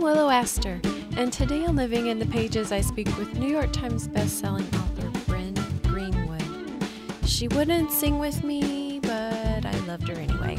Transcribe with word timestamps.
I'm 0.00 0.04
Willow 0.04 0.30
Astor, 0.30 0.80
and 1.18 1.30
today 1.30 1.66
on 1.66 1.76
Living 1.76 2.06
in 2.06 2.18
the 2.18 2.24
Pages, 2.24 2.72
I 2.72 2.80
speak 2.80 3.06
with 3.18 3.34
New 3.34 3.50
York 3.50 3.70
Times 3.70 4.08
bestselling 4.08 4.66
author 4.74 5.10
Bryn 5.26 5.52
Greenwood. 5.82 6.42
She 7.26 7.48
wouldn't 7.48 7.92
sing 7.92 8.18
with 8.18 8.42
me, 8.42 8.98
but 9.02 9.66
I 9.66 9.78
loved 9.86 10.08
her 10.08 10.14
anyway, 10.14 10.58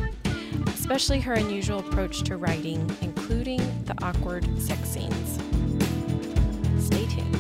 especially 0.68 1.20
her 1.22 1.34
unusual 1.34 1.80
approach 1.80 2.22
to 2.26 2.38
writing, 2.38 2.88
including 3.02 3.58
the 3.86 3.96
awkward 4.04 4.46
sex 4.62 4.88
scenes. 4.90 5.40
Stay 6.78 7.08
tuned. 7.08 7.36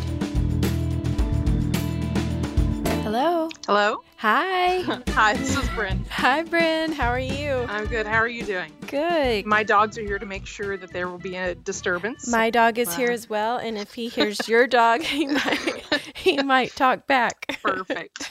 Hello. 3.04 3.48
Hello. 3.68 4.04
Hi. 4.22 4.82
Hi, 5.16 5.34
this 5.34 5.58
is 5.58 5.68
Bryn. 5.70 6.06
Hi, 6.12 6.44
Bryn. 6.44 6.92
How 6.92 7.08
are 7.08 7.18
you? 7.18 7.66
I'm 7.68 7.88
good. 7.88 8.06
How 8.06 8.18
are 8.18 8.28
you 8.28 8.44
doing? 8.44 8.72
Good. 8.86 9.48
My 9.48 9.64
dogs 9.64 9.98
are 9.98 10.04
here 10.04 10.20
to 10.20 10.28
make 10.28 10.46
sure 10.46 10.78
that 10.78 10.94
there 10.94 11.08
will 11.08 11.18
be 11.18 11.38
a 11.38 11.56
disturbance. 11.56 12.28
My 12.28 12.52
dog 12.52 12.78
is 12.78 12.96
here 12.96 13.10
as 13.10 13.28
well, 13.28 13.58
and 13.58 13.80
if 13.80 13.96
he 13.96 14.10
hears 14.10 14.48
your 14.48 14.68
dog, 14.68 15.02
he 15.02 15.26
might 15.26 15.84
he 16.14 16.38
might 16.44 16.76
talk 16.76 17.08
back. 17.08 17.58
Perfect. 17.64 18.30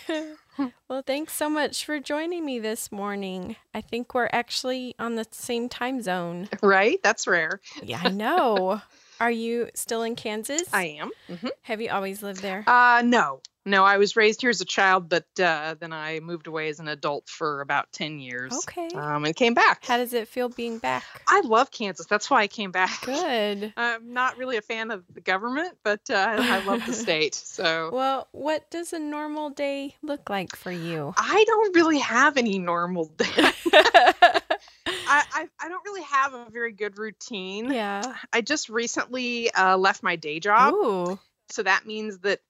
well, 0.89 1.03
thanks 1.05 1.33
so 1.33 1.51
much 1.51 1.85
for 1.85 1.99
joining 1.99 2.45
me 2.47 2.61
this 2.61 2.93
morning. 2.93 3.57
I 3.75 3.81
think 3.81 4.15
we're 4.15 4.31
actually 4.33 4.95
on 5.01 5.17
the 5.17 5.27
same 5.33 5.69
time 5.69 6.03
zone. 6.03 6.49
right? 6.63 7.01
That's 7.03 7.27
rare. 7.27 7.61
Yeah, 7.83 8.01
I 8.01 8.11
know. 8.11 8.81
Are 9.19 9.33
you 9.33 9.69
still 9.75 10.05
in 10.05 10.15
Kansas? 10.15 10.73
I 10.73 10.85
am. 11.01 11.11
hmm 11.27 11.49
Have 11.63 11.81
you 11.81 11.91
always 11.91 12.23
lived 12.23 12.43
there? 12.43 12.63
Uh, 12.69 13.03
no. 13.05 13.41
No, 13.67 13.85
I 13.85 13.99
was 13.99 14.17
raised 14.17 14.41
here 14.41 14.49
as 14.51 14.63
a 14.63 14.65
child, 14.65 15.09
but 15.11 15.27
uh, 15.39 15.75
then 15.79 15.93
I 15.93 16.21
moved 16.21 16.47
away 16.47 16.69
as 16.71 16.81
an 16.81 16.89
adult 16.89 17.29
for 17.29 17.61
about 17.61 17.93
10 17.93 18.19
years. 18.19 18.53
Okay. 18.55 18.89
Um, 18.97 19.25
and 19.27 19.37
came 19.37 19.53
back. 19.53 19.85
How 19.85 19.99
does 19.99 20.15
it 20.15 20.29
feel 20.29 20.49
being 20.49 20.79
back? 20.79 21.05
I 21.29 21.43
love 21.43 21.71
Kansas. 21.71 22.07
That's 22.07 22.31
why 22.31 22.41
I 22.41 22.47
came 22.49 22.71
back. 22.71 23.03
Good. 23.03 23.75
I'm 23.77 24.15
not 24.15 24.39
really 24.39 24.57
a 24.57 24.63
fan 24.63 24.91
of 24.91 25.05
the 25.13 25.21
government, 25.21 25.77
but 25.85 26.01
uh, 26.09 26.15
I 26.39 26.65
love 26.65 26.87
the 26.87 26.93
state. 27.07 27.35
So 27.35 27.91
Well, 27.93 28.29
what 28.33 28.71
does 28.71 28.95
a 28.95 28.99
normal 28.99 29.51
day 29.51 29.95
look 30.03 30.31
like 30.31 30.57
for 30.57 30.73
you? 30.73 31.13
I 31.19 31.45
don't 31.47 31.77
really 31.77 31.99
have 31.99 32.39
any 32.39 32.59
normal 32.59 33.05
day. 33.19 33.27
I, 33.27 35.23
I, 35.35 35.49
I 35.61 35.69
don't 35.69 35.85
really 35.85 36.03
have 36.03 36.35
a 36.35 36.47
very 36.51 36.73
good 36.73 36.99
routine. 36.99 37.71
yeah. 37.71 38.15
I 38.33 38.41
just 38.41 38.69
recently 38.71 39.53
uh, 39.53 39.77
left 39.77 40.03
my 40.03 40.17
day 40.17 40.41
job. 40.41 40.73
Ooh. 40.75 41.19
so 41.51 41.63
that 41.63 41.85
means 41.87 42.19
that 42.21 42.41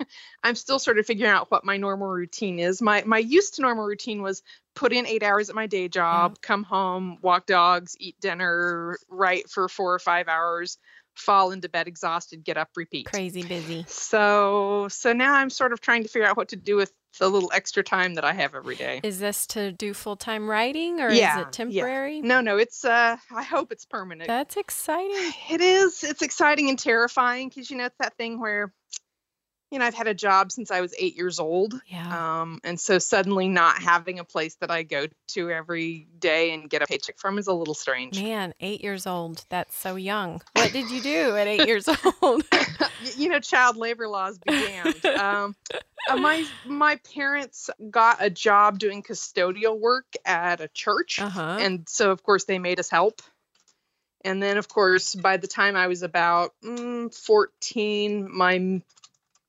I'm 0.42 0.54
still 0.54 0.78
sort 0.78 0.98
of 0.98 1.06
figuring 1.06 1.30
out 1.30 1.50
what 1.50 1.64
my 1.64 1.76
normal 1.76 2.08
routine 2.08 2.58
is. 2.58 2.80
My 2.82 3.02
my 3.04 3.18
used 3.18 3.54
to 3.54 3.62
normal 3.62 3.84
routine 3.84 4.22
was 4.22 4.42
put 4.74 4.92
in 4.92 5.06
eight 5.06 5.22
hours 5.22 5.50
at 5.50 5.56
my 5.56 5.66
day 5.66 5.88
job, 5.88 6.40
come 6.40 6.62
home, 6.62 7.18
walk 7.22 7.46
dogs, 7.46 7.96
eat 7.98 8.16
dinner, 8.20 8.96
write 9.08 9.50
for 9.50 9.68
four 9.68 9.94
or 9.94 9.98
five 9.98 10.28
hours, 10.28 10.78
fall 11.14 11.50
into 11.50 11.68
bed 11.68 11.88
exhausted, 11.88 12.44
get 12.44 12.56
up, 12.56 12.70
repeat. 12.76 13.06
Crazy 13.06 13.42
busy. 13.42 13.84
So 13.88 14.88
so 14.90 15.12
now 15.12 15.34
I'm 15.34 15.50
sort 15.50 15.72
of 15.72 15.80
trying 15.80 16.02
to 16.04 16.08
figure 16.08 16.28
out 16.28 16.36
what 16.36 16.48
to 16.48 16.56
do 16.56 16.76
with 16.76 16.92
the 17.18 17.28
little 17.28 17.50
extra 17.52 17.82
time 17.82 18.14
that 18.14 18.24
I 18.24 18.32
have 18.32 18.54
every 18.54 18.76
day. 18.76 19.00
Is 19.02 19.18
this 19.18 19.46
to 19.48 19.72
do 19.72 19.92
full 19.94 20.16
time 20.16 20.48
writing 20.48 21.00
or 21.00 21.10
Yeah, 21.10 21.40
is 21.40 21.46
it 21.46 21.52
temporary? 21.52 22.16
Yeah. 22.16 22.26
No, 22.26 22.40
no, 22.40 22.58
it's 22.58 22.84
uh 22.84 23.16
I 23.34 23.42
hope 23.42 23.72
it's 23.72 23.84
permanent. 23.84 24.28
That's 24.28 24.56
exciting. 24.56 25.32
It 25.50 25.60
is. 25.60 26.04
It's 26.04 26.22
exciting 26.22 26.68
and 26.68 26.78
terrifying 26.78 27.48
because 27.48 27.70
you 27.70 27.76
know 27.76 27.86
it's 27.86 27.98
that 27.98 28.16
thing 28.16 28.40
where, 28.40 28.72
you 29.70 29.78
know, 29.78 29.84
I've 29.84 29.94
had 29.94 30.06
a 30.08 30.14
job 30.14 30.50
since 30.52 30.70
I 30.70 30.80
was 30.80 30.94
eight 30.98 31.16
years 31.16 31.38
old, 31.38 31.74
Yeah. 31.86 32.40
um, 32.42 32.60
and 32.64 32.78
so 32.80 32.98
suddenly 32.98 33.48
not 33.48 33.82
having 33.82 34.18
a 34.18 34.24
place 34.24 34.54
that 34.56 34.70
I 34.70 34.82
go 34.82 35.06
to 35.28 35.50
every 35.50 36.08
day 36.18 36.52
and 36.54 36.70
get 36.70 36.82
a 36.82 36.86
paycheck 36.86 37.18
from 37.18 37.38
is 37.38 37.46
a 37.48 37.52
little 37.52 37.74
strange. 37.74 38.20
Man, 38.22 38.54
eight 38.60 38.82
years 38.82 39.06
old. 39.06 39.44
That's 39.50 39.76
so 39.76 39.96
young. 39.96 40.40
What 40.54 40.72
did 40.72 40.90
you 40.90 41.00
do 41.02 41.36
at 41.36 41.46
eight 41.46 41.66
years 41.66 41.88
old? 42.22 42.42
You 43.16 43.28
know, 43.28 43.38
child 43.40 43.76
labor 43.76 44.08
laws 44.08 44.38
be 44.38 44.50
damned. 44.50 45.04
um, 45.06 45.54
uh, 46.10 46.16
my 46.16 46.44
my 46.64 46.96
parents 47.14 47.70
got 47.90 48.16
a 48.20 48.28
job 48.30 48.78
doing 48.78 49.02
custodial 49.02 49.78
work 49.78 50.06
at 50.24 50.60
a 50.60 50.68
church, 50.68 51.20
Uh 51.20 51.28
huh. 51.28 51.56
and 51.60 51.88
so 51.88 52.10
of 52.10 52.22
course 52.24 52.44
they 52.44 52.58
made 52.58 52.80
us 52.80 52.90
help. 52.90 53.22
And 54.24 54.42
then, 54.42 54.56
of 54.58 54.68
course, 54.68 55.14
by 55.14 55.36
the 55.36 55.46
time 55.46 55.76
I 55.76 55.86
was 55.86 56.02
about 56.02 56.52
mm, 56.64 57.14
14, 57.14 58.28
my 58.36 58.82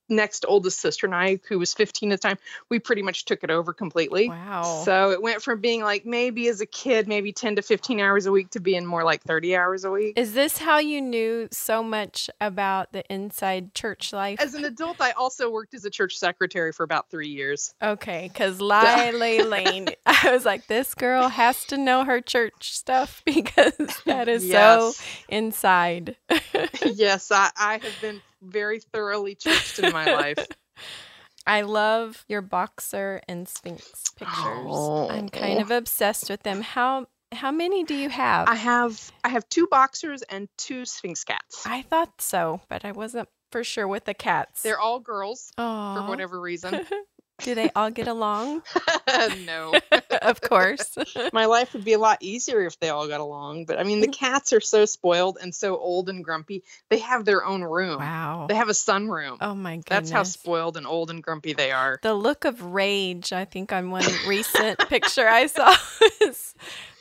next 0.09 0.46
oldest 0.47 0.80
sister 0.80 1.06
and 1.06 1.16
I, 1.16 1.40
who 1.47 1.59
was 1.59 1.74
15 1.74 2.12
at 2.12 2.22
the 2.22 2.28
time, 2.28 2.38
we 2.70 2.80
pretty 2.80 3.02
much 3.02 3.25
took 3.25 3.44
it 3.44 3.50
over 3.50 3.74
completely. 3.74 4.30
Wow. 4.30 4.81
So 4.86 5.12
it 5.12 5.22
went 5.22 5.42
from 5.42 5.62
being 5.62 5.81
like 5.84 6.06
maybe 6.06 6.47
as 6.47 6.62
a 6.62 6.66
kid, 6.66 7.08
maybe 7.08 7.31
10 7.31 7.58
to 7.58 7.62
15 7.62 8.00
hours 8.00 8.25
a 8.25 8.31
week 8.31 8.52
to 8.52 8.59
being 8.59 8.86
more 8.86 9.03
like 9.03 9.24
30 9.24 9.56
hours 9.56 9.86
a 9.86 9.92
week. 9.92 10.18
Is 10.18 10.34
this 10.34 10.58
how 10.58 10.80
you 10.80 11.02
knew 11.02 11.47
so 11.52 11.84
much 11.84 12.30
about 12.42 12.92
the 12.92 13.03
inside 13.12 13.74
church 13.74 14.14
life? 14.14 14.40
As 14.40 14.53
an 14.53 14.66
adult, 14.66 15.02
I 15.02 15.12
also 15.12 15.50
worked 15.50 15.74
as 15.74 15.86
a 15.86 15.90
church 15.90 16.18
secretary 16.18 16.72
for 16.72 16.84
about 16.84 17.09
three 17.09 17.30
years. 17.30 17.74
Okay, 17.81 18.30
because 18.31 18.59
Lily 18.59 19.44
Lane, 19.44 19.90
I 20.06 20.31
was 20.31 20.46
like, 20.46 20.68
this 20.68 20.94
girl 20.94 21.30
has 21.30 21.66
to 21.66 21.78
know 21.78 22.03
her 22.03 22.22
church 22.22 22.74
stuff 22.74 23.22
because 23.26 23.74
that 24.06 24.28
is 24.28 24.50
so 24.50 24.94
inside. 25.28 26.16
yes, 26.86 27.31
I, 27.31 27.50
I 27.58 27.74
have 27.74 28.02
been 28.02 28.22
very 28.42 28.80
thoroughly 28.80 29.36
churched 29.36 29.80
in 29.80 29.92
my 29.92 30.06
life. 30.06 30.48
I 31.48 31.62
love 31.62 32.26
your 32.28 32.42
boxer 32.42 33.22
and 33.28 33.48
sphynx 33.48 34.10
pictures. 34.16 34.38
Oh. 34.38 35.10
I'm 35.10 35.30
kind 35.30 35.58
Oh. 35.60 35.62
of 35.62 35.72
obsessed 35.72 36.30
with 36.30 36.44
them. 36.44 36.62
How 36.62 37.08
how 37.32 37.52
many 37.52 37.84
do 37.84 37.94
you 37.96 38.10
have? 38.10 38.48
I 38.48 38.56
have 38.56 39.12
I 39.24 39.30
have 39.30 39.48
two 39.50 39.68
boxers 39.70 40.22
and 40.24 40.48
two 40.58 40.86
Sphynx 40.86 41.24
cats. 41.24 41.64
I 41.66 41.84
thought 41.84 42.22
so, 42.22 42.62
but 42.70 42.86
I 42.86 42.92
wasn't 42.92 43.30
for 43.52 43.64
sure 43.64 43.88
with 43.88 44.06
the 44.06 44.14
cats. 44.16 44.64
They're 44.64 44.80
all 44.80 45.00
girls 45.00 45.52
oh, 45.58 45.96
for 46.02 46.08
whatever 46.10 46.40
reason. 46.40 46.86
do 47.40 47.56
they 47.56 47.70
all 47.76 47.92
get 47.92 48.08
along? 48.08 48.62
no. 49.46 49.74
of 50.22 50.42
course. 50.42 50.98
My 51.34 51.46
life 51.46 51.74
would 51.74 51.84
be 51.84 51.94
a 51.94 52.00
lot 52.00 52.20
easier 52.22 52.62
if 52.66 52.80
they 52.80 52.90
all 52.90 53.08
got 53.08 53.20
along, 53.20 53.66
but 53.66 53.80
I 53.80 53.84
mean 53.84 54.02
the 54.02 54.08
mm. 54.08 54.14
cats 54.14 54.54
are 54.54 54.62
so 54.62 54.86
spoiled 54.86 55.38
and 55.42 55.54
so 55.54 55.78
old 55.78 56.10
and 56.10 56.24
grumpy. 56.24 56.64
They 56.90 57.00
have 57.00 57.26
their 57.26 57.46
own 57.46 57.64
room. 57.64 58.00
wow. 58.00 58.46
They 58.48 58.56
have 58.56 58.70
a 58.70 58.74
sunroom. 58.74 59.38
Oh 59.42 59.56
my 59.56 59.78
goodness. 59.78 59.90
That's 59.90 60.12
how 60.12 60.24
spoiled 60.24 60.78
and 60.78 60.88
old 60.88 61.10
and 61.10 61.24
grumpy 61.24 61.54
they 61.54 61.72
are. 61.72 62.00
the 62.02 62.14
look 62.14 62.46
of 62.46 62.62
rage, 62.62 63.34
I 63.34 63.46
think 63.46 63.72
on 63.72 63.92
one 63.92 64.06
recent 64.28 64.80
picture 64.90 65.28
I 65.28 65.48
saw 65.48 65.76
is 66.22 66.54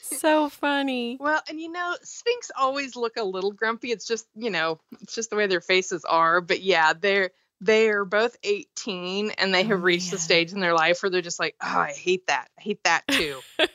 so 0.03 0.49
funny. 0.49 1.17
Well, 1.21 1.41
and 1.49 1.61
you 1.61 1.71
know, 1.71 1.97
Sphynx 2.03 2.51
always 2.57 2.97
look 2.97 3.17
a 3.17 3.23
little 3.23 3.53
grumpy. 3.53 3.91
It's 3.91 4.07
just, 4.07 4.27
you 4.35 4.51
know, 4.51 4.81
it's 5.01 5.15
just 5.15 5.31
the 5.31 5.37
way 5.37 5.47
their 5.47 5.61
faces 5.61 6.05
are. 6.05 6.41
But 6.41 6.63
yeah, 6.63 6.93
they're 6.95 7.31
they 7.61 7.89
are 7.89 8.05
both 8.05 8.37
18 8.43 9.31
and 9.33 9.55
they 9.55 9.65
have 9.65 9.81
Oh, 9.81 9.83
reached 9.83 10.11
the 10.11 10.19
stage 10.19 10.53
in 10.53 10.61
their 10.61 10.75
life 10.75 11.03
where 11.03 11.11
they're 11.11 11.21
just 11.23 11.41
like, 11.41 11.57
oh, 11.63 11.67
I 11.79 11.93
hate 11.93 12.27
that. 12.29 12.49
I 12.59 12.63
hate 12.63 12.85
that 12.85 13.07
too. 13.09 13.41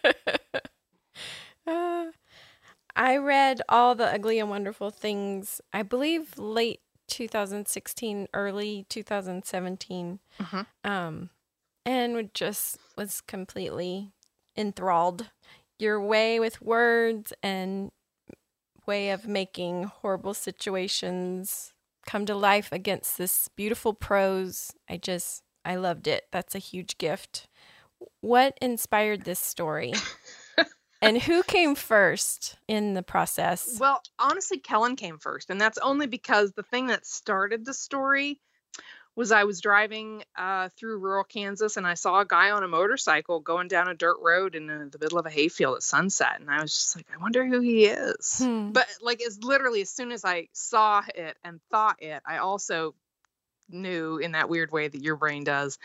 Uh, 1.66 2.07
I 2.95 3.17
read 3.17 3.61
all 3.69 3.95
the 3.95 4.05
ugly 4.13 4.38
and 4.39 4.49
wonderful 4.49 4.89
things, 4.91 5.61
I 5.71 5.81
believe 5.81 6.38
late 6.38 6.81
2016, 7.07 8.27
early 8.33 8.85
2017. 8.89 10.19
Mhm. 10.39 10.65
Um, 10.83 11.29
and 11.85 12.33
just 12.33 12.77
was 12.97 13.21
completely 13.21 14.11
enthralled. 14.57 15.31
Your 15.79 16.01
way 16.01 16.39
with 16.39 16.61
words 16.61 17.31
and 17.41 17.91
way 18.85 19.09
of 19.09 19.27
making 19.27 19.85
horrible 19.85 20.33
situations 20.33 21.72
come 22.05 22.25
to 22.25 22.35
life 22.35 22.71
against 22.71 23.17
this 23.17 23.47
beautiful 23.49 23.93
prose. 23.93 24.71
I 24.89 24.97
just 24.97 25.43
I 25.65 25.75
loved 25.75 26.07
it. 26.07 26.25
That's 26.31 26.55
a 26.55 26.59
huge 26.59 26.97
gift. 26.97 27.47
What 28.21 28.57
inspired 28.61 29.23
this 29.23 29.39
story? 29.39 29.93
and 31.01 31.21
who 31.21 31.43
came 31.43 31.75
first 31.75 32.57
in 32.67 32.94
the 32.94 33.03
process? 33.03 33.77
well, 33.79 34.01
honestly, 34.19 34.59
Kellen 34.59 34.95
came 34.95 35.17
first. 35.17 35.50
And 35.50 35.59
that's 35.59 35.77
only 35.77 36.07
because 36.07 36.51
the 36.51 36.63
thing 36.63 36.88
that 36.88 37.05
started 37.05 37.65
the 37.65 37.73
story 37.73 38.41
was 39.15 39.31
I 39.31 39.44
was 39.44 39.62
driving 39.62 40.24
uh, 40.36 40.69
through 40.77 41.00
rural 41.00 41.24
Kansas 41.24 41.77
and 41.77 41.86
I 41.86 41.94
saw 41.94 42.21
a 42.21 42.25
guy 42.25 42.51
on 42.51 42.63
a 42.63 42.68
motorcycle 42.68 43.39
going 43.39 43.68
down 43.68 43.88
a 43.88 43.94
dirt 43.94 44.18
road 44.21 44.56
in 44.56 44.65
the, 44.68 44.89
the 44.92 45.00
middle 45.00 45.19
of 45.19 45.25
a 45.25 45.30
hayfield 45.30 45.77
at 45.77 45.83
sunset. 45.83 46.39
And 46.39 46.50
I 46.50 46.62
was 46.62 46.74
just 46.74 46.95
like, 46.95 47.06
I 47.13 47.21
wonder 47.21 47.45
who 47.45 47.60
he 47.60 47.86
is. 47.86 48.39
Hmm. 48.39 48.71
but 48.71 48.88
like 49.01 49.21
as 49.21 49.44
literally 49.44 49.81
as 49.81 49.89
soon 49.89 50.12
as 50.12 50.25
I 50.25 50.48
saw 50.54 51.04
it 51.13 51.38
and 51.44 51.60
thought 51.69 52.01
it, 52.01 52.21
I 52.25 52.38
also 52.38 52.95
knew 53.69 54.18
in 54.18 54.33
that 54.33 54.50
weird 54.50 54.71
way 54.71 54.88
that 54.88 55.01
your 55.01 55.16
brain 55.16 55.44
does. 55.44 55.77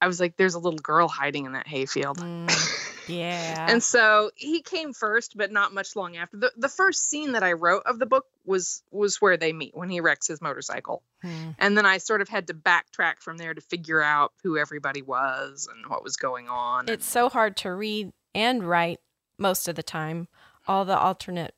I 0.00 0.06
was 0.06 0.20
like, 0.20 0.36
there's 0.36 0.54
a 0.54 0.58
little 0.58 0.78
girl 0.78 1.08
hiding 1.08 1.46
in 1.46 1.52
that 1.52 1.66
hayfield. 1.66 2.18
Mm, 2.18 2.50
yeah. 3.08 3.66
And 3.68 3.82
so 3.82 4.30
he 4.34 4.60
came 4.60 4.92
first, 4.92 5.36
but 5.36 5.50
not 5.50 5.72
much 5.72 5.96
long 5.96 6.16
after. 6.16 6.36
The 6.36 6.52
the 6.56 6.68
first 6.68 7.08
scene 7.08 7.32
that 7.32 7.42
I 7.42 7.52
wrote 7.52 7.84
of 7.86 7.98
the 7.98 8.06
book 8.06 8.26
was 8.44 8.82
was 8.90 9.20
where 9.20 9.36
they 9.36 9.52
meet 9.52 9.74
when 9.74 9.88
he 9.88 10.00
wrecks 10.00 10.26
his 10.26 10.40
motorcycle. 10.40 11.02
Hmm. 11.22 11.50
And 11.58 11.76
then 11.76 11.86
I 11.86 11.98
sort 11.98 12.20
of 12.20 12.28
had 12.28 12.48
to 12.48 12.54
backtrack 12.54 13.20
from 13.20 13.38
there 13.38 13.54
to 13.54 13.60
figure 13.60 14.02
out 14.02 14.32
who 14.42 14.58
everybody 14.58 15.02
was 15.02 15.68
and 15.72 15.90
what 15.90 16.04
was 16.04 16.16
going 16.16 16.48
on. 16.48 16.88
It's 16.88 17.08
so 17.08 17.28
hard 17.28 17.56
to 17.58 17.72
read 17.72 18.12
and 18.34 18.62
write 18.64 19.00
most 19.38 19.68
of 19.68 19.74
the 19.74 19.82
time. 19.82 20.28
All 20.66 20.84
the 20.84 20.98
alternate 20.98 21.54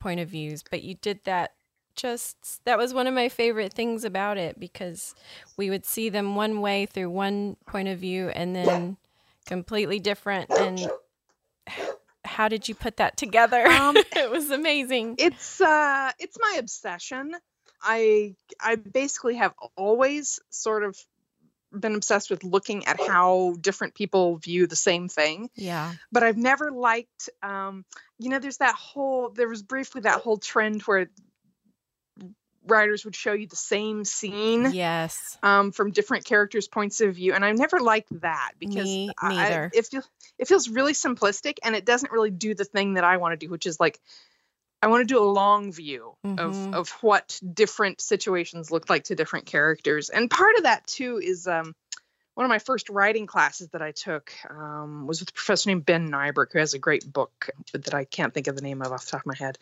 point 0.00 0.20
of 0.20 0.30
views, 0.30 0.64
but 0.70 0.82
you 0.82 0.94
did 0.94 1.20
that 1.24 1.52
just 1.96 2.64
that 2.64 2.78
was 2.78 2.94
one 2.94 3.06
of 3.06 3.14
my 3.14 3.28
favorite 3.28 3.72
things 3.72 4.04
about 4.04 4.38
it 4.38 4.60
because 4.60 5.14
we 5.56 5.70
would 5.70 5.84
see 5.84 6.08
them 6.08 6.34
one 6.34 6.60
way 6.60 6.86
through 6.86 7.10
one 7.10 7.56
point 7.66 7.88
of 7.88 7.98
view 7.98 8.28
and 8.28 8.54
then 8.54 8.96
completely 9.46 9.98
different 9.98 10.50
and 10.50 10.88
how 12.26 12.48
did 12.48 12.68
you 12.68 12.74
put 12.74 12.98
that 12.98 13.16
together? 13.16 13.64
Um, 13.76 13.96
it 13.96 14.30
was 14.30 14.50
amazing. 14.50 15.16
It's 15.18 15.60
uh 15.60 16.10
it's 16.18 16.36
my 16.40 16.56
obsession. 16.58 17.32
I 17.82 18.34
I 18.60 18.76
basically 18.76 19.36
have 19.36 19.54
always 19.76 20.40
sort 20.50 20.82
of 20.82 20.98
been 21.78 21.94
obsessed 21.94 22.30
with 22.30 22.42
looking 22.42 22.86
at 22.86 22.98
how 23.00 23.54
different 23.60 23.94
people 23.94 24.38
view 24.38 24.66
the 24.66 24.76
same 24.76 25.08
thing. 25.08 25.50
Yeah. 25.54 25.92
But 26.10 26.22
I've 26.22 26.38
never 26.38 26.70
liked 26.70 27.28
um 27.42 27.84
you 28.18 28.30
know 28.30 28.38
there's 28.38 28.58
that 28.58 28.74
whole 28.74 29.30
there 29.30 29.48
was 29.48 29.62
briefly 29.62 30.00
that 30.02 30.22
whole 30.22 30.38
trend 30.38 30.82
where 30.82 31.10
writers 32.66 33.04
would 33.04 33.16
show 33.16 33.32
you 33.32 33.46
the 33.46 33.56
same 33.56 34.04
scene 34.04 34.72
Yes. 34.72 35.38
um, 35.42 35.72
from 35.72 35.90
different 35.92 36.24
characters' 36.24 36.68
points 36.68 37.00
of 37.00 37.14
view, 37.14 37.32
and 37.34 37.44
I've 37.44 37.58
never 37.58 37.80
liked 37.80 38.20
that 38.20 38.52
because 38.58 38.84
Me 38.84 39.14
I- 39.18 39.68
it 39.72 39.86
feels 39.86 40.08
it 40.38 40.48
feels 40.48 40.68
really 40.68 40.92
simplistic, 40.92 41.58
and 41.62 41.74
it 41.74 41.84
doesn't 41.86 42.12
really 42.12 42.30
do 42.30 42.54
the 42.54 42.64
thing 42.64 42.94
that 42.94 43.04
I 43.04 43.16
want 43.18 43.38
to 43.38 43.46
do, 43.46 43.50
which 43.50 43.66
is 43.66 43.78
like 43.80 44.00
I 44.82 44.88
want 44.88 45.06
to 45.08 45.14
do 45.14 45.18
a 45.18 45.24
long 45.24 45.72
view 45.72 46.14
Mhm. 46.24 46.38
of 46.38 46.74
of 46.74 46.90
what 47.02 47.40
different 47.54 48.00
situations 48.00 48.70
look 48.70 48.90
like 48.90 49.04
to 49.04 49.14
different 49.14 49.46
characters, 49.46 50.10
and 50.10 50.30
part 50.30 50.56
of 50.56 50.64
that 50.64 50.86
too 50.86 51.18
is 51.22 51.46
um, 51.46 51.74
one 52.34 52.44
of 52.44 52.50
my 52.50 52.58
first 52.58 52.90
writing 52.90 53.26
classes 53.26 53.70
that 53.70 53.80
I 53.80 53.92
took 53.92 54.30
um, 54.50 55.06
was 55.06 55.20
with 55.20 55.30
a 55.30 55.32
professor 55.32 55.70
named 55.70 55.86
Ben 55.86 56.10
Nyberg, 56.10 56.52
who 56.52 56.58
has 56.58 56.74
a 56.74 56.78
great 56.78 57.10
book 57.10 57.48
that 57.72 57.94
I 57.94 58.04
can't 58.04 58.34
think 58.34 58.46
of 58.46 58.56
the 58.56 58.60
name 58.62 58.82
of 58.82 58.92
off 58.92 59.06
the 59.06 59.12
top 59.12 59.20
of 59.22 59.26
my 59.26 59.36
head. 59.36 59.56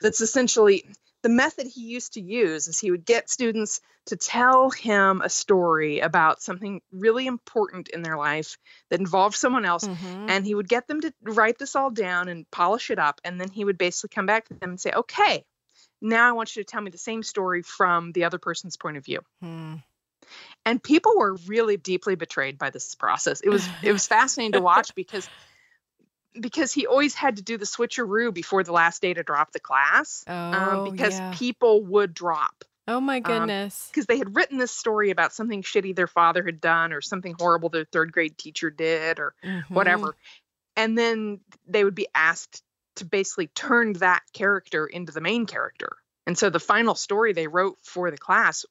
That's 0.00 0.20
essentially 0.20 0.86
the 1.22 1.28
method 1.28 1.66
he 1.66 1.82
used 1.82 2.14
to 2.14 2.20
use 2.20 2.68
is 2.68 2.78
he 2.78 2.90
would 2.90 3.04
get 3.04 3.28
students 3.28 3.80
to 4.06 4.16
tell 4.16 4.70
him 4.70 5.20
a 5.20 5.28
story 5.28 6.00
about 6.00 6.40
something 6.42 6.80
really 6.92 7.26
important 7.26 7.88
in 7.88 8.02
their 8.02 8.16
life 8.16 8.56
that 8.88 9.00
involved 9.00 9.36
someone 9.36 9.64
else 9.64 9.86
Mhm. 9.86 10.30
and 10.30 10.46
he 10.46 10.54
would 10.54 10.68
get 10.68 10.88
them 10.88 11.00
to 11.02 11.12
write 11.22 11.58
this 11.58 11.76
all 11.76 11.90
down 11.90 12.28
and 12.28 12.50
polish 12.50 12.90
it 12.90 12.98
up 12.98 13.20
and 13.24 13.40
then 13.40 13.50
he 13.50 13.64
would 13.64 13.76
basically 13.78 14.14
come 14.14 14.26
back 14.26 14.48
to 14.48 14.54
them 14.54 14.70
and 14.70 14.80
say 14.80 14.92
okay 14.92 15.44
now 16.00 16.26
i 16.28 16.32
want 16.32 16.56
you 16.56 16.62
to 16.62 16.66
tell 16.66 16.80
me 16.80 16.90
the 16.90 16.96
same 16.98 17.22
story 17.22 17.60
from 17.62 18.12
the 18.12 18.24
other 18.24 18.38
person's 18.38 18.76
point 18.78 18.96
of 18.96 19.04
view 19.04 19.20
Hmm. 19.42 19.74
and 20.64 20.82
people 20.82 21.12
were 21.16 21.34
really 21.46 21.76
deeply 21.76 22.14
betrayed 22.14 22.58
by 22.58 22.70
this 22.70 22.94
process 22.94 23.40
it 23.42 23.50
was 23.50 23.68
it 23.82 23.92
was 23.92 24.06
fascinating 24.16 24.52
to 24.52 24.60
watch 24.60 24.94
because 24.94 25.28
because 26.38 26.72
he 26.72 26.86
always 26.86 27.14
had 27.14 27.36
to 27.36 27.42
do 27.42 27.56
the 27.58 27.64
switcheroo 27.64 28.32
before 28.32 28.62
the 28.62 28.72
last 28.72 29.02
day 29.02 29.14
to 29.14 29.22
drop 29.22 29.52
the 29.52 29.60
class 29.60 30.24
Oh, 30.28 30.32
um, 30.32 30.84
because 30.84 31.18
yeah. 31.18 31.30
people 31.34 31.84
would 31.86 32.14
drop 32.14 32.64
oh 32.88 33.00
my 33.00 33.20
goodness. 33.20 33.88
because 33.92 34.06
they 34.06 34.18
had 34.18 34.34
written 34.36 34.58
this 34.58 34.70
story 34.70 35.10
about 35.10 35.32
something 35.32 35.62
shitty 35.62 35.94
their 35.96 36.06
father 36.06 36.44
had 36.44 36.60
done 36.60 36.92
or 36.92 37.00
something 37.00 37.34
horrible 37.38 37.68
their 37.68 37.84
third 37.84 38.12
grade 38.12 38.36
teacher 38.38 38.70
did 38.70 39.18
or 39.18 39.34
Mhm. 39.44 39.64
whatever. 39.70 40.16
And 40.76 40.96
then 40.96 41.40
they 41.66 41.82
would 41.84 41.94
be 41.94 42.06
asked 42.14 42.62
to 42.96 43.04
basically 43.04 43.48
turn 43.48 43.94
that 43.94 44.22
character 44.32 44.86
into 44.86 45.12
the 45.12 45.20
main 45.20 45.46
character. 45.46 45.96
And 46.26 46.38
so 46.38 46.48
the 46.50 46.60
final 46.60 46.94
story 46.94 47.32
they 47.32 47.48
wrote 47.48 47.78
for 47.82 48.10
the 48.10 48.18
class, 48.18 48.64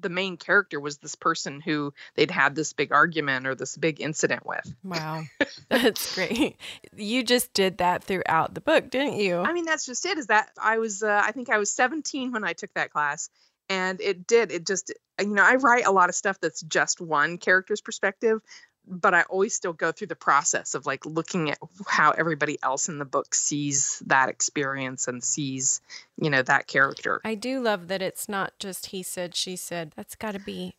the 0.00 0.08
main 0.08 0.36
character 0.36 0.78
was 0.78 0.98
this 0.98 1.14
person 1.14 1.60
who 1.60 1.92
they'd 2.14 2.30
had 2.30 2.54
this 2.54 2.72
big 2.72 2.92
argument 2.92 3.46
or 3.46 3.54
this 3.54 3.76
big 3.76 4.00
incident 4.00 4.46
with. 4.46 4.74
Wow. 4.84 5.24
That's 5.68 6.14
great. 6.14 6.56
You 6.94 7.22
just 7.22 7.52
did 7.52 7.78
that 7.78 8.04
throughout 8.04 8.54
the 8.54 8.60
book, 8.60 8.90
didn't 8.90 9.16
you? 9.16 9.38
I 9.38 9.52
mean, 9.52 9.64
that's 9.64 9.86
just 9.86 10.06
it. 10.06 10.18
Is 10.18 10.28
that 10.28 10.50
I 10.60 10.78
was, 10.78 11.02
uh, 11.02 11.20
I 11.24 11.32
think 11.32 11.50
I 11.50 11.58
was 11.58 11.72
17 11.72 12.32
when 12.32 12.44
I 12.44 12.52
took 12.52 12.72
that 12.74 12.92
class, 12.92 13.28
and 13.68 14.00
it 14.00 14.26
did. 14.26 14.52
It 14.52 14.66
just, 14.66 14.92
you 15.20 15.26
know, 15.26 15.42
I 15.44 15.56
write 15.56 15.86
a 15.86 15.90
lot 15.90 16.08
of 16.08 16.14
stuff 16.14 16.38
that's 16.40 16.60
just 16.62 17.00
one 17.00 17.38
character's 17.38 17.80
perspective, 17.80 18.40
but 18.86 19.14
I 19.14 19.22
always 19.22 19.54
still 19.54 19.72
go 19.72 19.92
through 19.92 20.08
the 20.08 20.16
process 20.16 20.74
of 20.74 20.86
like 20.86 21.04
looking 21.04 21.50
at 21.50 21.58
how 21.86 22.12
everybody 22.12 22.58
else 22.62 22.88
in 22.88 22.98
the 22.98 23.04
book 23.04 23.34
sees 23.34 24.02
that 24.06 24.28
experience 24.28 25.08
and 25.08 25.22
sees, 25.22 25.80
you 26.20 26.30
know, 26.30 26.42
that 26.42 26.66
character. 26.66 27.20
I 27.24 27.34
do 27.34 27.60
love 27.60 27.88
that 27.88 28.02
it's 28.02 28.28
not 28.28 28.58
just 28.58 28.86
he 28.86 29.02
said, 29.02 29.34
she 29.34 29.56
said. 29.56 29.92
That's 29.96 30.14
got 30.14 30.32
to 30.32 30.40
be 30.40 30.76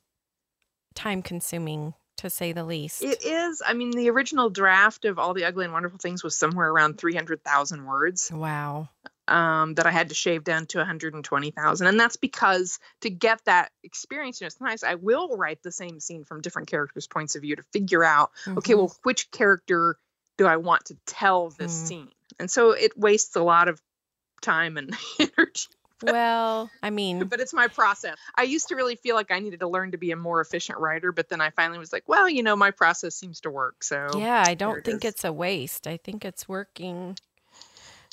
time 0.95 1.21
consuming 1.21 1.93
to 2.17 2.29
say 2.29 2.51
the 2.51 2.63
least. 2.63 3.03
It 3.03 3.23
is. 3.23 3.61
I 3.65 3.73
mean, 3.73 3.91
the 3.91 4.09
original 4.09 4.49
draft 4.49 5.05
of 5.05 5.19
All 5.19 5.33
the 5.33 5.45
Ugly 5.45 5.65
and 5.65 5.73
Wonderful 5.73 5.99
Things 5.99 6.23
was 6.23 6.35
somewhere 6.35 6.69
around 6.69 6.97
300,000 6.97 7.85
words. 7.85 8.31
wow. 8.33 8.89
Um, 9.27 9.73
that 9.75 9.85
I 9.85 9.91
had 9.91 10.09
to 10.09 10.15
shave 10.15 10.43
down 10.43 10.65
to 10.67 10.77
120,000. 10.77 11.87
And 11.87 11.99
that's 11.99 12.15
because 12.17 12.79
to 13.01 13.09
get 13.09 13.43
that 13.45 13.71
experience, 13.83 14.39
you 14.39 14.45
know, 14.45 14.47
it's 14.47 14.61
nice. 14.61 14.83
I 14.83 14.95
will 14.95 15.35
write 15.37 15.63
the 15.63 15.71
same 15.71 15.99
scene 15.99 16.23
from 16.23 16.41
different 16.41 16.67
characters' 16.67 17.07
points 17.07 17.35
of 17.35 17.41
view 17.41 17.55
to 17.55 17.63
figure 17.73 18.03
out, 18.03 18.31
okay, 18.57 18.73
Mhm. 18.73 18.77
well, 18.77 18.95
which 19.03 19.31
character 19.31 19.97
do 20.37 20.45
I 20.45 20.57
want 20.57 20.85
to 20.85 20.97
tell 21.05 21.49
this 21.49 21.73
Mm. 21.73 21.87
scene? 21.87 22.11
And 22.39 22.51
so 22.51 22.71
it 22.71 22.97
wastes 22.97 23.35
a 23.35 23.41
lot 23.43 23.67
of 23.67 23.81
time 24.41 24.77
and 24.77 24.95
energy, 25.19 25.67
well, 26.03 26.69
I 26.83 26.91
mean, 26.91 27.25
but 27.25 27.39
it's 27.39 27.53
my 27.53 27.67
process. 27.67 28.17
I 28.35 28.43
used 28.43 28.67
to 28.67 28.75
really 28.75 28.95
feel 28.95 29.15
like 29.15 29.31
I 29.31 29.39
needed 29.39 29.61
to 29.61 29.67
learn 29.67 29.91
to 29.93 29.97
be 29.97 30.11
a 30.11 30.15
more 30.15 30.41
efficient 30.41 30.77
writer, 30.77 31.11
but 31.11 31.27
then 31.27 31.41
I 31.41 31.49
finally 31.49 31.79
was 31.79 31.91
like, 31.91 32.03
well, 32.07 32.29
you 32.29 32.43
know, 32.43 32.55
my 32.55 32.69
process 32.69 33.15
seems 33.15 33.41
to 33.41 33.49
work. 33.49 33.83
So 33.83 34.19
yeah, 34.19 34.43
I 34.45 34.53
don't 34.53 34.77
it 34.77 34.83
think 34.83 35.03
is. 35.03 35.13
it's 35.13 35.23
a 35.23 35.33
waste. 35.33 35.87
I 35.87 35.97
think 35.97 36.23
it's 36.23 36.47
working. 36.47 37.17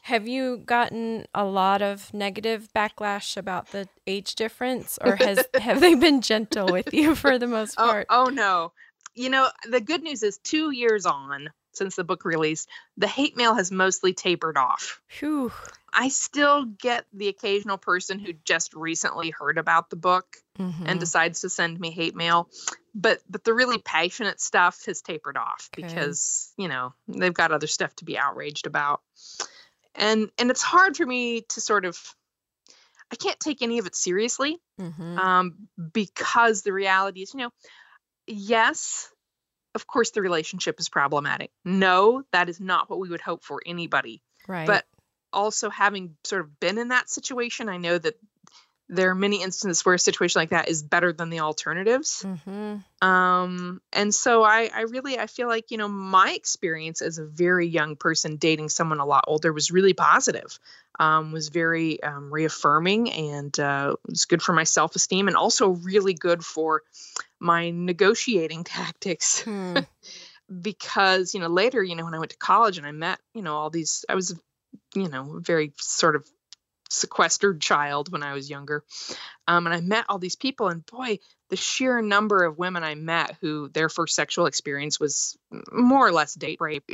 Have 0.04 0.28
you 0.28 0.58
gotten 0.58 1.24
a 1.34 1.46
lot 1.46 1.80
of 1.80 2.12
negative 2.12 2.68
backlash 2.76 3.38
about 3.38 3.68
the 3.70 3.88
age 4.06 4.34
difference, 4.34 4.98
or 5.02 5.16
has 5.16 5.48
have 5.54 5.80
they 5.80 5.94
been 5.94 6.20
gentle 6.20 6.70
with 6.70 6.92
you 6.92 7.14
for 7.14 7.38
the 7.38 7.46
most 7.46 7.76
Oh, 7.78 7.84
part? 7.86 8.06
oh 8.10 8.26
no. 8.26 8.72
You 9.14 9.30
know, 9.30 9.48
the 9.66 9.80
good 9.80 10.02
news 10.02 10.22
is 10.22 10.36
two 10.38 10.72
years 10.72 11.06
on 11.06 11.48
since 11.72 11.96
the 11.96 12.04
book 12.04 12.26
released, 12.26 12.68
the 12.98 13.06
hate 13.06 13.34
mail 13.34 13.54
has 13.54 13.72
mostly 13.72 14.12
tapered 14.12 14.58
off. 14.58 15.00
Phew. 15.08 15.50
I 15.90 16.08
still 16.10 16.66
get 16.66 17.06
the 17.14 17.28
occasional 17.28 17.78
person 17.78 18.18
who 18.18 18.34
just 18.44 18.74
recently 18.74 19.30
heard 19.30 19.56
about 19.56 19.88
the 19.88 19.96
book 19.96 20.36
Mhm. 20.58 20.82
and 20.86 21.00
decides 21.00 21.40
to 21.40 21.48
send 21.48 21.80
me 21.80 21.90
hate 21.90 22.14
mail. 22.14 22.50
But 22.94 23.22
but 23.30 23.42
the 23.42 23.54
really 23.54 23.78
passionate 23.78 24.38
stuff 24.38 24.84
has 24.84 25.00
tapered 25.00 25.38
off 25.38 25.70
Okay. 25.72 25.82
because, 25.86 26.52
you 26.58 26.68
know, 26.68 26.92
they've 27.08 27.32
got 27.32 27.52
other 27.52 27.66
stuff 27.68 27.96
to 27.96 28.04
be 28.04 28.18
outraged 28.18 28.66
about. 28.66 29.00
And 29.94 30.30
and 30.38 30.50
it's 30.50 30.62
hard 30.62 30.96
for 30.96 31.06
me 31.06 31.42
to 31.50 31.60
sort 31.60 31.84
of 31.84 31.98
I 33.12 33.16
can't 33.16 33.38
take 33.38 33.62
any 33.62 33.78
of 33.78 33.86
it 33.86 33.94
seriously 33.94 34.60
Mhm. 34.80 35.18
um, 35.18 35.68
because 35.92 36.62
the 36.62 36.72
reality 36.72 37.22
is, 37.22 37.32
you 37.34 37.40
know, 37.40 37.50
yes, 38.26 39.10
of 39.74 39.86
course, 39.86 40.10
the 40.10 40.22
relationship 40.22 40.80
is 40.80 40.88
problematic. 40.88 41.52
No, 41.64 42.24
that 42.32 42.48
is 42.48 42.60
not 42.60 42.88
what 42.88 42.98
we 42.98 43.08
would 43.08 43.20
hope 43.20 43.44
for 43.44 43.62
anybody. 43.66 44.22
right. 44.48 44.66
But 44.66 44.86
also, 45.32 45.68
having 45.70 46.16
sort 46.24 46.42
of 46.42 46.58
been 46.60 46.78
in 46.78 46.88
that 46.88 47.10
situation, 47.10 47.68
I 47.68 47.76
know 47.76 47.98
that 47.98 48.14
there 48.88 49.10
are 49.10 49.14
many 49.14 49.42
instances 49.42 49.84
where 49.84 49.94
a 49.94 49.98
situation 49.98 50.40
like 50.40 50.50
that 50.50 50.68
is 50.68 50.82
better 50.82 51.12
than 51.12 51.30
the 51.30 51.40
alternatives. 51.40 52.22
hmm 52.44 52.76
Um, 53.02 53.80
and 53.92 54.14
so 54.14 54.42
I, 54.42 54.70
I 54.74 54.82
really, 54.82 55.18
I 55.18 55.26
feel 55.26 55.48
like, 55.48 55.70
you 55.70 55.78
know, 55.78 55.88
my 55.88 56.32
experience 56.32 57.02
as 57.02 57.18
a 57.18 57.24
very 57.24 57.66
young 57.66 57.96
person 57.96 58.36
dating 58.36 58.68
someone 58.70 59.00
a 59.00 59.06
lot 59.06 59.24
older 59.26 59.52
was 59.52 59.70
really 59.70 59.92
positive, 59.92 60.58
um, 60.98 61.32
was 61.32 61.48
very 61.48 62.02
um, 62.02 62.32
reaffirming 62.32 63.10
and 63.10 63.58
uh, 63.60 63.96
was 64.06 64.24
good 64.24 64.42
for 64.42 64.52
my 64.52 64.64
self 64.64 64.96
esteem 64.96 65.28
and 65.28 65.36
also 65.36 65.70
really 65.70 66.14
good 66.14 66.44
for 66.44 66.82
my 67.40 67.70
negotiating 67.70 68.64
tactics 68.76 69.42
Hmm. 69.42 69.78
because, 70.62 71.34
you 71.34 71.40
know, 71.40 71.48
later, 71.48 71.82
you 71.82 71.96
know, 71.96 72.04
when 72.04 72.14
I 72.14 72.18
went 72.18 72.30
to 72.30 72.38
college 72.38 72.78
and 72.78 72.86
I 72.86 72.92
met, 72.92 73.18
you 73.34 73.42
know, 73.42 73.56
all 73.56 73.70
these, 73.70 74.04
I 74.08 74.14
was, 74.14 74.38
you 74.94 75.08
know, 75.08 75.40
very 75.40 75.72
sort 75.78 76.16
of 76.16 76.28
sequestered 76.94 77.60
child 77.60 78.10
when 78.12 78.22
I 78.22 78.32
was 78.34 78.48
younger. 78.48 78.84
Um, 79.46 79.66
and 79.66 79.74
I 79.74 79.80
met 79.80 80.06
all 80.08 80.18
these 80.18 80.36
people, 80.36 80.68
and 80.68 80.84
boy, 80.86 81.18
the 81.50 81.56
sheer 81.56 82.00
number 82.00 82.44
of 82.44 82.58
women 82.58 82.82
I 82.82 82.94
met 82.94 83.36
who 83.40 83.68
their 83.68 83.88
first 83.90 84.14
sexual 84.14 84.46
experience 84.46 84.98
was 84.98 85.36
more 85.70 86.06
or 86.06 86.12
less 86.12 86.34
date 86.34 86.58
rape 86.60 86.90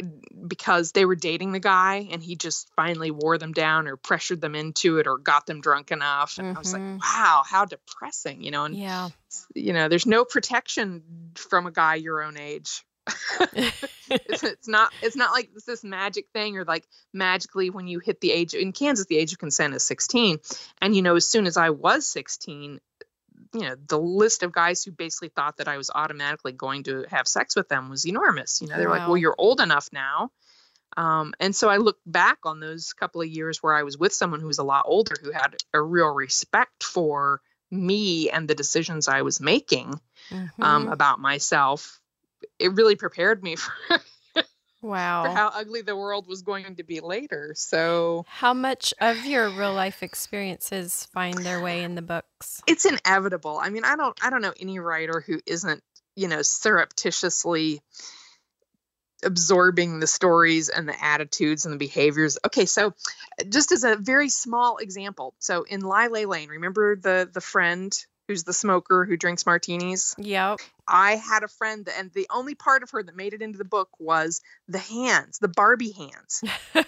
because 0.48 0.90
they 0.92 1.04
were 1.04 1.14
dating 1.14 1.52
the 1.52 1.60
guy 1.60 2.08
and 2.10 2.20
he 2.22 2.34
just 2.34 2.68
finally 2.74 3.12
wore 3.12 3.38
them 3.38 3.52
down 3.52 3.86
or 3.86 3.96
pressured 3.96 4.40
them 4.40 4.56
into 4.56 4.98
it 4.98 5.06
or 5.06 5.18
got 5.18 5.46
them 5.46 5.60
drunk 5.60 5.92
enough. 5.92 6.38
And 6.38 6.56
I 6.56 6.58
was 6.58 6.72
like, 6.72 6.82
Mhm. 6.82 7.00
wow, 7.00 7.44
how 7.46 7.64
depressing, 7.64 8.42
you 8.42 8.50
know, 8.50 8.64
and, 8.64 8.76
Yeah. 8.76 9.10
you 9.54 9.72
know, 9.72 9.88
there's 9.88 10.06
no 10.06 10.24
protection 10.24 11.30
from 11.36 11.66
a 11.66 11.70
guy 11.70 11.94
your 11.94 12.20
own 12.22 12.36
age. 12.36 12.84
it's, 14.10 14.42
it's 14.42 14.68
not 14.68 14.92
it's 15.02 15.16
not 15.16 15.32
like 15.32 15.50
it's 15.54 15.64
this 15.64 15.84
magic 15.84 16.26
thing 16.32 16.56
or 16.58 16.64
like 16.64 16.84
magically 17.12 17.70
when 17.70 17.86
you 17.86 17.98
hit 17.98 18.20
the 18.20 18.32
age 18.32 18.54
in 18.54 18.72
Kansas 18.72 19.06
the 19.06 19.18
age 19.18 19.32
of 19.32 19.38
consent 19.38 19.74
is 19.74 19.84
16 19.84 20.38
and 20.80 20.94
you 20.96 21.02
know 21.02 21.16
as 21.16 21.26
soon 21.26 21.46
as 21.46 21.56
I 21.56 21.70
was 21.70 22.08
16 22.08 22.80
you 23.54 23.60
know 23.60 23.74
the 23.88 23.98
list 23.98 24.42
of 24.42 24.52
guys 24.52 24.84
who 24.84 24.92
basically 24.92 25.28
thought 25.28 25.56
that 25.58 25.68
I 25.68 25.76
was 25.76 25.90
automatically 25.94 26.52
going 26.52 26.84
to 26.84 27.04
have 27.10 27.26
sex 27.26 27.56
with 27.56 27.68
them 27.68 27.88
was 27.88 28.06
enormous 28.06 28.60
you 28.60 28.68
know 28.68 28.76
they're 28.76 28.90
like 28.90 29.06
well 29.06 29.16
you're 29.16 29.34
old 29.38 29.60
enough 29.60 29.88
now 29.92 30.30
Um, 30.96 31.34
and 31.38 31.54
so 31.54 31.68
I 31.68 31.76
look 31.78 31.98
back 32.04 32.38
on 32.44 32.58
those 32.60 32.92
couple 32.92 33.20
of 33.22 33.28
years 33.28 33.62
where 33.62 33.74
I 33.74 33.84
was 33.84 33.96
with 33.96 34.12
someone 34.12 34.40
who 34.40 34.48
was 34.48 34.58
a 34.58 34.64
lot 34.64 34.82
older, 34.86 35.14
who 35.22 35.30
had 35.30 35.54
a 35.72 35.80
real 35.80 36.08
respect 36.12 36.82
for 36.82 37.40
me 37.70 38.28
and 38.28 38.48
the 38.48 38.56
decisions 38.56 39.06
I 39.06 39.22
was 39.22 39.40
making 39.40 39.94
um, 40.58 40.86
Mhm. 40.86 40.92
about 40.92 41.20
myself. 41.20 42.00
It 42.58 42.72
really 42.74 42.96
prepared 42.96 43.42
me 43.42 43.56
for, 43.56 43.72
wow. 44.82 45.24
for 45.24 45.30
how 45.30 45.48
ugly 45.54 45.82
the 45.82 45.96
world 45.96 46.26
was 46.26 46.42
going 46.42 46.76
to 46.76 46.82
be 46.82 47.00
later. 47.00 47.52
So 47.56 48.24
How 48.28 48.54
much 48.54 48.94
of 49.00 49.24
your 49.26 49.48
real 49.50 49.74
life 49.74 50.02
experiences 50.02 51.06
find 51.12 51.38
their 51.38 51.60
way 51.62 51.82
in 51.82 51.94
the 51.94 52.02
books? 52.02 52.62
it's 52.66 52.84
inevitable. 52.84 53.58
I 53.58 53.70
mean, 53.70 53.84
I 53.84 53.96
don't 53.96 54.16
I 54.24 54.30
don't 54.30 54.42
know 54.42 54.54
any 54.58 54.78
writer 54.78 55.20
who 55.20 55.40
isn't, 55.46 55.82
you 56.16 56.28
know, 56.28 56.42
surreptitiously 56.42 57.80
absorbing 59.22 60.00
the 60.00 60.06
stories 60.06 60.68
and 60.68 60.88
the 60.88 61.04
attitudes 61.04 61.66
and 61.66 61.74
the 61.74 61.78
behaviors. 61.78 62.38
Okay, 62.46 62.64
so 62.66 62.94
just 63.48 63.72
as 63.72 63.84
a 63.84 63.96
very 63.96 64.28
small 64.30 64.78
example. 64.78 65.34
So 65.38 65.64
in 65.64 65.80
Lie 65.80 66.06
Lay 66.08 66.26
Lain, 66.26 66.48
remember 66.48 66.96
the 66.96 67.28
the 67.32 67.40
friend 67.40 67.92
who's 68.30 68.44
the 68.44 68.52
smoker 68.52 69.04
who 69.04 69.16
drinks 69.16 69.44
martinis? 69.44 70.14
Yep. 70.16 70.60
I 70.86 71.16
had 71.16 71.42
a 71.42 71.48
friend 71.48 71.84
that, 71.86 71.98
and 71.98 72.12
the 72.12 72.28
only 72.30 72.54
part 72.54 72.84
of 72.84 72.90
her 72.90 73.02
that 73.02 73.16
made 73.16 73.34
it 73.34 73.42
into 73.42 73.58
the 73.58 73.64
book 73.64 73.88
was 73.98 74.40
the 74.68 74.78
hands, 74.78 75.40
the 75.40 75.48
Barbie 75.48 75.90
hands. 75.90 76.44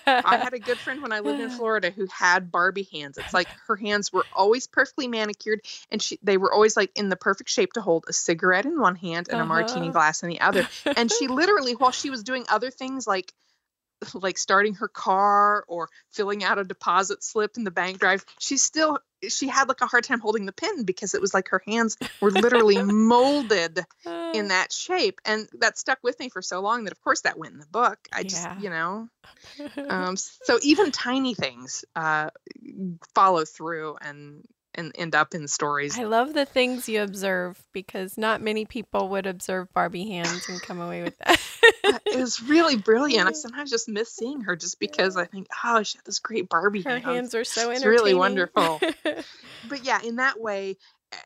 I 0.07 0.37
had 0.39 0.55
a 0.55 0.61
good 0.61 0.79
friend 0.79 1.03
when 1.03 1.13
I 1.13 1.19
lived 1.19 1.41
in 1.41 1.51
Florida 1.59 1.91
who 1.91 2.07
had 2.07 2.53
Barbie 2.53 2.89
hands. 2.93 3.19
It's 3.19 3.35
like 3.35 3.49
her 3.67 3.75
hands 3.75 4.13
were 4.13 4.25
always 4.33 4.69
perfectly 4.69 5.09
manicured 5.09 5.63
and 5.91 6.01
she 6.01 6.17
they 6.23 6.37
were 6.37 6.53
always 6.53 6.77
like 6.77 6.93
in 6.95 7.09
the 7.09 7.17
perfect 7.17 7.51
shape 7.51 7.73
to 7.73 7.81
hold 7.81 8.05
a 8.07 8.13
cigarette 8.13 8.65
in 8.67 8.81
one 8.81 8.95
hand 8.95 9.29
and 9.29 9.41
a 9.41 9.45
martini 9.45 9.89
Uh-huh. 9.89 9.93
glass 9.95 10.23
in 10.23 10.29
the 10.29 10.41
other. 10.41 10.65
And 10.97 11.11
she 11.11 11.27
literally 11.41 11.73
while 11.73 11.91
she 11.91 12.11
was 12.11 12.23
doing 12.23 12.45
other 12.49 12.71
things 12.71 13.05
like 13.05 13.33
like 14.15 14.39
starting 14.39 14.75
her 14.75 14.89
car 14.89 15.65
or 15.69 15.89
filling 16.11 16.45
out 16.45 16.59
a 16.59 16.65
deposit 16.65 17.23
slip 17.23 17.57
in 17.57 17.65
the 17.65 17.71
bank 17.71 17.99
drive, 17.99 18.25
she 18.39 18.57
still 18.57 18.99
she 19.29 19.49
had 19.49 19.69
like 19.69 19.81
a 19.81 19.87
hard 19.87 20.05
time 20.05 20.21
holding 20.21 20.47
the 20.47 20.53
pen 20.53 20.85
because 20.85 21.15
it 21.15 21.21
was 21.21 21.33
like 21.33 21.49
her 21.49 21.63
hands 21.67 21.97
were 22.21 22.31
literally 22.31 22.83
molded 22.83 23.81
in 24.35 24.49
that 24.49 24.73
shape 24.73 25.21
and 25.25 25.49
that 25.61 25.79
stuck 25.79 25.99
with 26.03 26.19
me 26.19 26.29
for 26.29 26.43
so 26.43 26.61
long 26.61 26.85
that 26.85 26.93
of 26.93 27.01
course 27.03 27.21
that 27.23 27.39
went 27.39 27.53
in 27.53 27.61
the 27.61 27.67
book. 27.67 27.99
I 28.13 28.23
just 28.25 28.43
Yeah. 28.45 28.61
you 28.61 28.71
know? 28.71 29.09
Um 29.89 30.17
so 30.17 30.59
even 30.63 30.91
tiny 30.91 31.35
things 31.35 31.85
uh 31.95 32.31
follow 33.15 33.45
through 33.45 33.97
and 34.01 34.45
and 34.75 34.93
end 34.95 35.15
up 35.15 35.35
in 35.35 35.49
stories 35.49 35.99
I 35.99 36.05
love 36.05 36.35
the 36.35 36.45
things 36.45 36.89
you 36.89 37.03
observe 37.03 37.63
because 37.73 38.17
not 38.17 38.41
many 38.41 38.65
people 38.65 39.09
would 39.11 39.27
observe 39.27 39.73
Barbie 39.73 40.09
hands 40.09 40.49
and 40.49 40.61
come 40.63 40.81
away 40.81 41.03
with 41.03 41.19
that. 41.19 41.41
It 42.07 42.19
was 42.19 42.43
really 42.43 42.77
brilliant 42.77 43.29
i 43.29 43.33
sometimes 43.33 43.71
just 43.71 43.89
miss 43.89 44.13
seeing 44.15 44.43
her 44.43 44.57
just 44.57 44.79
because 44.81 45.17
i 45.17 45.25
think 45.25 45.47
oh 45.65 45.83
she 45.83 45.99
had 45.99 46.05
this 46.05 46.19
great 46.19 46.49
barbie 46.49 46.83
Her 46.83 46.99
hands. 46.99 47.05
hands 47.05 47.35
are 47.35 47.45
so 47.45 47.71
interesting. 47.71 47.77
It's 47.77 47.85
really 47.87 48.15
wonderful. 48.15 48.81
but 49.69 49.85
yeah 49.85 50.01
in 50.03 50.17
that 50.17 50.41
way 50.41 50.77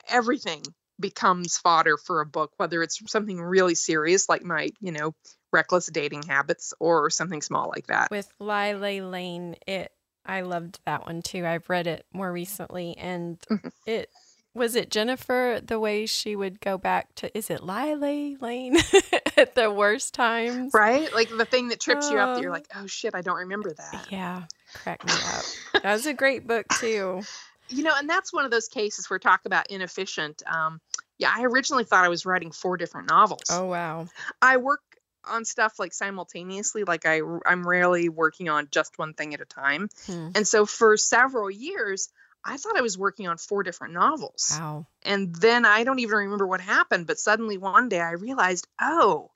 everything 0.09 0.63
becomes 0.99 1.59
fodder 1.59 1.97
for 1.97 2.21
a 2.21 2.27
book 2.27 2.53
whether 2.57 2.83
it's 2.83 3.01
something 3.11 3.41
really 3.41 3.75
serious 3.75 4.29
like 4.29 4.43
my 4.43 4.71
you 4.81 4.93
know 4.93 5.15
reckless 5.53 5.87
dating 5.87 6.23
habits 6.23 6.73
or 6.81 7.11
something 7.11 7.43
small 7.43 7.69
like 7.75 7.87
that 7.87 8.11
with 8.11 8.29
Lie 8.39 8.75
Lay 8.75 9.01
Lain, 9.01 9.57
it 9.67 9.91
I 10.27 10.43
loved 10.43 10.81
that 10.87 11.07
one 11.07 11.23
too. 11.23 11.47
I've 11.47 11.69
read 11.71 11.87
it 11.87 12.05
more 12.13 12.33
recently 12.33 12.97
and 12.99 13.39
Mhm. 13.51 13.71
it 13.87 14.11
was 14.55 14.75
it 14.75 14.91
Jennifer 14.91 15.61
the 15.63 15.79
way 15.79 16.07
she 16.07 16.35
would 16.35 16.61
go 16.61 16.79
back 16.79 17.15
to 17.17 17.37
is 17.37 17.51
it 17.51 17.63
Lie 17.63 17.95
Lay 17.95 18.37
Lain 18.41 18.77
at 19.37 19.55
the 19.55 19.71
worst 19.71 20.15
times? 20.15 20.73
right 20.75 21.13
like 21.13 21.29
the 21.29 21.45
thing 21.45 21.69
that 21.69 21.79
trips 21.81 22.11
you 22.11 22.19
up 22.19 22.35
that 22.35 22.41
you're 22.41 22.51
Oh. 22.51 22.55
like 22.55 22.67
oh 22.75 22.87
shit 22.87 23.15
i 23.15 23.21
don't 23.21 23.37
remember 23.37 23.73
that 23.75 24.07
Yeah, 24.11 24.45
crack 24.75 25.05
me 25.05 25.13
up. 25.13 25.45
That 25.83 25.93
was 25.93 26.07
a 26.07 26.15
great 26.15 26.47
book 26.47 26.67
too. 26.81 27.21
you 27.69 27.83
know 27.83 27.93
and 27.97 28.09
that's 28.09 28.33
one 28.33 28.45
of 28.47 28.51
those 28.51 28.69
cases 28.69 29.09
where 29.11 29.19
talk 29.19 29.43
about 29.45 29.71
inefficient 29.71 30.43
um 30.47 30.81
yeah 31.19 31.33
i 31.37 31.43
originally 31.45 31.85
thought 31.85 32.05
i 32.05 32.09
was 32.09 32.25
writing 32.25 32.51
four 32.51 32.77
different 32.79 33.09
novels 33.11 33.43
Oh 33.51 33.67
wow. 33.67 34.07
i 34.41 34.57
work 34.57 34.81
on 35.29 35.45
stuff 35.45 35.79
like 35.79 35.93
simultaneously 35.93 36.85
like 36.85 37.07
i 37.07 37.21
i'm 37.47 37.67
rarely 37.67 38.09
working 38.09 38.49
on 38.49 38.69
just 38.71 38.99
one 38.99 39.15
thing 39.15 39.35
at 39.35 39.41
a 39.41 39.45
time. 39.45 39.89
Hmm. 40.07 40.29
and 40.35 40.47
so 40.47 40.67
for 40.67 40.97
several 40.97 41.51
years 41.51 42.09
i 42.45 42.57
thought 42.57 42.77
i 42.77 42.83
was 42.83 42.97
working 42.97 43.29
on 43.29 43.39
four 43.39 43.63
different 43.63 43.95
novels. 43.95 44.57
Wow. 44.59 44.87
and 45.03 45.35
then 45.35 45.65
i 45.65 45.85
don't 45.85 45.99
even 45.99 46.17
remember 46.17 46.47
what 46.47 46.61
happened 46.61 47.07
but 47.07 47.19
suddenly 47.19 47.59
one 47.59 47.89
day 47.89 48.01
i 48.01 48.13
realized 48.13 48.67
oh 48.81 49.31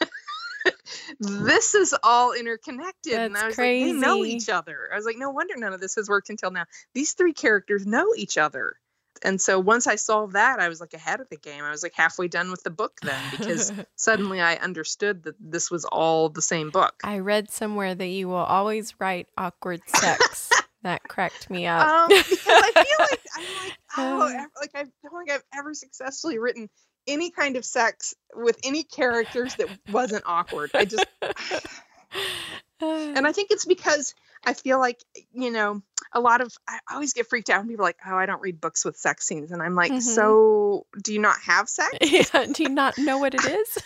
this 1.20 1.74
is 1.74 1.94
all 2.02 2.32
interconnected. 2.32 3.14
And 3.14 3.36
i 3.36 3.46
was 3.46 3.58
like 3.58 3.66
they 3.66 3.92
know 3.92 4.24
each 4.24 4.48
other. 4.48 4.88
I 4.92 4.96
was 4.96 5.04
like 5.04 5.18
no 5.18 5.30
wonder 5.30 5.54
none 5.56 5.72
of 5.72 5.80
this 5.80 5.96
has 5.96 6.08
worked 6.08 6.30
until 6.30 6.50
now. 6.50 6.64
These 6.94 7.12
three 7.14 7.32
characters 7.32 7.86
know 7.86 8.14
each 8.16 8.38
other 8.38 8.76
and 9.24 9.40
so 9.40 9.58
once 9.58 9.86
i 9.86 9.94
solved 9.96 10.34
that 10.34 10.60
i 10.60 10.68
was 10.68 10.80
like 10.80 10.94
ahead 10.94 11.20
of 11.20 11.28
the 11.28 11.36
game 11.36 11.64
i 11.64 11.70
was 11.70 11.82
like 11.82 11.94
halfway 11.94 12.28
done 12.28 12.50
with 12.50 12.62
the 12.62 12.70
book 12.70 12.98
then 13.02 13.22
because 13.30 13.72
suddenly 13.96 14.40
i 14.40 14.54
understood 14.56 15.22
that 15.24 15.34
this 15.40 15.70
was 15.70 15.84
all 15.86 16.28
the 16.28 16.42
same 16.42 16.70
book 16.70 16.94
I 17.04 17.18
read 17.18 17.50
somewhere 17.50 17.94
that 17.94 18.06
you 18.06 18.28
will 18.28 18.36
always 18.36 18.94
write 19.00 19.28
awkward 19.36 19.80
sex. 19.88 20.50
that 20.82 21.02
cracked 21.04 21.48
me 21.50 21.66
up. 21.66 21.86
um, 21.86 22.08
because 22.08 22.38
I 22.46 22.72
feel 22.74 23.06
like 23.06 23.20
I'm 23.36 23.44
like, 23.64 23.78
oh, 23.98 24.22
Uh. 24.22 24.44
like 24.60 24.70
I 24.74 24.84
don't 25.02 25.18
think 25.26 25.30
I've 25.30 25.44
ever 25.56 25.74
successfully 25.74 26.38
written 26.38 26.68
any 27.06 27.30
kind 27.30 27.56
of 27.56 27.64
sex 27.64 28.14
with 28.34 28.58
any 28.64 28.82
characters 28.84 29.54
that 29.56 29.68
wasn't 29.90 30.22
awkward. 30.26 30.70
I 30.74 30.84
just, 30.84 31.04
and 32.80 33.26
I 33.26 33.32
think 33.32 33.50
it's 33.50 33.64
because 33.64 34.14
I 34.44 34.54
feel 34.54 34.78
like 34.78 35.00
you 35.32 35.50
know 35.50 35.82
a 36.12 36.20
lot 36.20 36.40
of 36.40 36.52
I 36.68 36.78
always 36.92 37.12
get 37.12 37.26
freaked 37.28 37.50
out 37.50 37.60
when 37.60 37.68
people 37.68 37.84
are 37.84 37.88
like, 37.88 37.98
oh, 38.06 38.16
I 38.16 38.26
don't 38.26 38.42
read 38.42 38.60
books 38.60 38.84
with 38.84 38.96
sex 38.96 39.26
scenes, 39.26 39.50
and 39.52 39.62
I'm 39.62 39.74
like, 39.74 39.92
Mhm. 39.92 40.02
so 40.02 40.86
do 41.02 41.12
you 41.12 41.18
not 41.20 41.36
have 41.44 41.68
sex? 41.68 41.96
yeah, 42.00 42.46
do 42.52 42.62
you 42.62 42.68
not 42.68 42.98
know 42.98 43.18
what 43.18 43.34
it 43.34 43.44
is? 43.46 43.78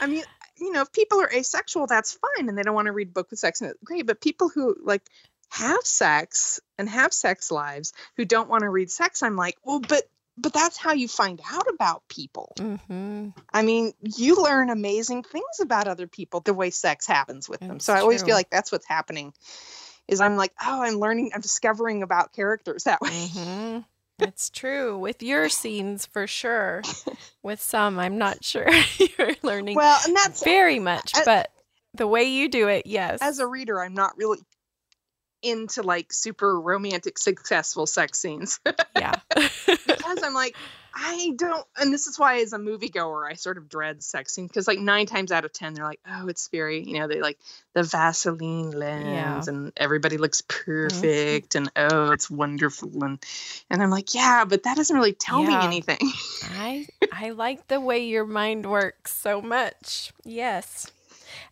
I 0.00 0.06
mean, 0.06 0.24
you 0.58 0.72
know, 0.72 0.82
if 0.82 0.92
people 0.92 1.20
are 1.20 1.30
asexual, 1.32 1.86
that's 1.86 2.12
fine, 2.12 2.48
and 2.48 2.56
they 2.58 2.62
don't 2.62 2.74
want 2.74 2.86
to 2.86 2.92
read 2.92 3.12
book 3.14 3.30
with 3.30 3.38
sex 3.38 3.62
it, 3.62 3.76
great. 3.84 4.06
But 4.06 4.20
people 4.20 4.48
who 4.48 4.76
like 4.82 5.02
have 5.50 5.82
sex 5.84 6.60
and 6.78 6.88
have 6.88 7.12
sex 7.12 7.50
lives 7.50 7.92
who 8.16 8.24
don't 8.24 8.48
want 8.48 8.62
to 8.62 8.70
read 8.70 8.90
sex, 8.90 9.22
I'm 9.22 9.36
like, 9.36 9.56
well, 9.64 9.80
but 9.80 10.04
but 10.38 10.54
that's 10.54 10.78
how 10.78 10.92
you 10.94 11.08
find 11.08 11.40
out 11.52 11.66
about 11.68 12.02
people. 12.08 12.54
Mm-hmm. 12.56 13.28
I 13.52 13.62
mean, 13.62 13.92
you 14.00 14.42
learn 14.42 14.70
amazing 14.70 15.24
things 15.24 15.60
about 15.60 15.88
other 15.88 16.06
people 16.06 16.40
the 16.40 16.54
way 16.54 16.70
sex 16.70 17.06
happens 17.06 17.50
with 17.50 17.60
them. 17.60 17.80
So 17.80 17.92
I 17.92 18.00
always 18.00 18.22
true. 18.22 18.28
feel 18.28 18.36
like 18.36 18.48
that's 18.48 18.72
what's 18.72 18.86
happening. 18.86 19.34
Is 20.08 20.20
I'm 20.20 20.36
like, 20.36 20.52
oh, 20.62 20.82
I'm 20.82 20.94
learning, 20.94 21.30
I'm 21.34 21.40
discovering 21.40 22.02
about 22.02 22.32
characters 22.32 22.84
that 22.84 23.00
way. 23.00 23.28
hmm 23.32 23.78
It's 24.18 24.50
true 24.50 24.98
with 24.98 25.22
your 25.22 25.48
scenes 25.48 26.06
for 26.06 26.26
sure. 26.26 26.82
With 27.42 27.60
some, 27.60 27.98
I'm 27.98 28.18
not 28.18 28.44
sure 28.44 28.68
you're 29.18 29.34
learning 29.42 29.76
Well, 29.76 29.98
and 30.06 30.14
that's 30.14 30.44
very 30.44 30.78
much, 30.78 31.12
as- 31.16 31.24
but 31.24 31.50
the 31.94 32.06
way 32.06 32.24
you 32.24 32.48
do 32.48 32.68
it, 32.68 32.86
yes. 32.86 33.18
as 33.20 33.38
a 33.40 33.46
reader, 33.46 33.80
I'm 33.82 33.94
not 33.94 34.16
really 34.16 34.38
into 35.42 35.82
like 35.82 36.12
super 36.12 36.60
romantic, 36.60 37.18
successful 37.18 37.86
sex 37.86 38.20
scenes. 38.20 38.60
yeah. 38.96 39.14
Because 39.34 40.22
I'm 40.22 40.34
like, 40.34 40.56
I 40.94 41.32
don't, 41.36 41.64
and 41.80 41.92
this 41.92 42.06
is 42.06 42.18
why 42.18 42.40
as 42.40 42.52
a 42.52 42.58
moviegoer, 42.58 43.26
I 43.26 43.32
sort 43.34 43.56
of 43.56 43.68
dread 43.68 44.02
sex 44.02 44.34
scenes 44.34 44.48
because 44.48 44.68
like 44.68 44.78
nine 44.78 45.06
times 45.06 45.32
out 45.32 45.44
of 45.46 45.52
ten, 45.52 45.72
they're 45.72 45.86
like, 45.86 46.00
oh, 46.06 46.28
it's 46.28 46.48
very, 46.48 46.82
you 46.82 46.98
know, 46.98 47.08
they 47.08 47.20
like 47.22 47.38
the 47.72 47.82
Vaseline 47.82 48.70
lens 48.72 49.06
Yeah. 49.06 49.42
And 49.46 49.72
everybody 49.78 50.18
looks 50.18 50.42
perfect 50.42 51.54
and 51.54 51.70
oh, 51.76 52.10
it's 52.10 52.30
wonderful 52.30 53.02
and 53.04 53.18
and 53.70 53.82
I'm 53.82 53.88
like, 53.90 54.14
yeah, 54.14 54.44
but 54.46 54.64
that 54.64 54.76
doesn't 54.76 54.94
really 54.94 55.14
tell 55.14 55.40
Yeah. 55.42 55.48
me 55.60 55.64
anything. 55.66 55.98
I 56.58 56.86
I 57.10 57.30
like 57.30 57.68
the 57.68 57.80
way 57.80 58.04
your 58.04 58.26
mind 58.26 58.66
works 58.70 59.14
so 59.14 59.40
much. 59.40 60.12
Yes. 60.24 60.90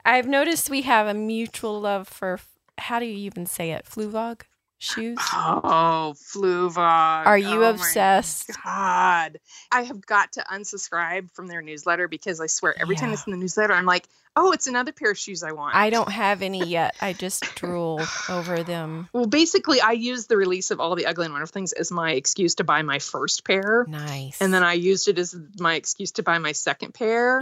I've 0.05 0.29
noticed 0.29 0.69
we 0.69 0.83
have 0.83 1.07
a 1.07 1.15
mutual 1.15 1.81
love 1.81 2.09
for 2.09 2.41
how 2.77 2.99
do 2.99 3.07
you 3.07 3.17
even 3.17 3.47
say 3.47 3.71
it? 3.73 3.87
Fluevog 3.87 4.43
shoes? 4.81 5.19
Oh, 5.33 6.15
Fluevog. 6.35 7.27
Are 7.27 7.39
you 7.39 7.65
Oh 7.65 7.71
obsessed? 7.71 8.51
God, 8.65 9.39
I 9.71 9.83
have 9.83 10.05
got 10.05 10.33
to 10.33 10.45
unsubscribe 10.53 11.31
from 11.33 11.47
their 11.47 11.63
newsletter 11.63 12.09
because 12.09 12.41
I 12.41 12.47
swear 12.47 12.75
every 12.81 12.97
time 12.97 13.11
Yeah. 13.11 13.15
it's 13.15 13.27
in 13.27 13.33
the 13.33 13.37
newsletter, 13.39 13.73
I'm 13.75 13.87
like, 13.87 14.09
oh, 14.37 14.53
it's 14.53 14.67
another 14.67 14.93
pair 14.93 15.11
of 15.11 15.19
shoes 15.19 15.43
I 15.43 15.53
want. 15.53 15.75
I 15.75 15.91
don't 15.91 16.11
have 16.11 16.43
any 16.43 16.65
yet. 16.65 16.95
I 17.01 17.13
just 17.13 17.43
drool 17.57 18.01
over 18.29 18.63
them. 18.63 19.09
Well, 19.13 19.27
basically, 19.27 19.81
I 19.81 19.93
used 19.93 20.29
the 20.29 20.37
release 20.37 20.71
of 20.71 20.81
all 20.81 20.95
the 20.95 21.07
ugly 21.07 21.27
and 21.27 21.35
wonderful 21.35 21.53
things 21.53 21.73
as 21.73 21.91
my 21.91 22.13
excuse 22.13 22.57
to 22.57 22.65
buy 22.65 22.83
my 22.83 22.99
first 22.99 23.45
pair, 23.45 23.85
Nice. 23.89 24.41
and 24.41 24.53
then 24.53 24.63
I 24.63 24.75
used 24.75 25.09
it 25.09 25.19
as 25.19 25.37
my 25.59 25.75
excuse 25.75 26.13
to 26.13 26.23
buy 26.23 26.39
my 26.39 26.53
second 26.53 26.95
pair, 26.95 27.41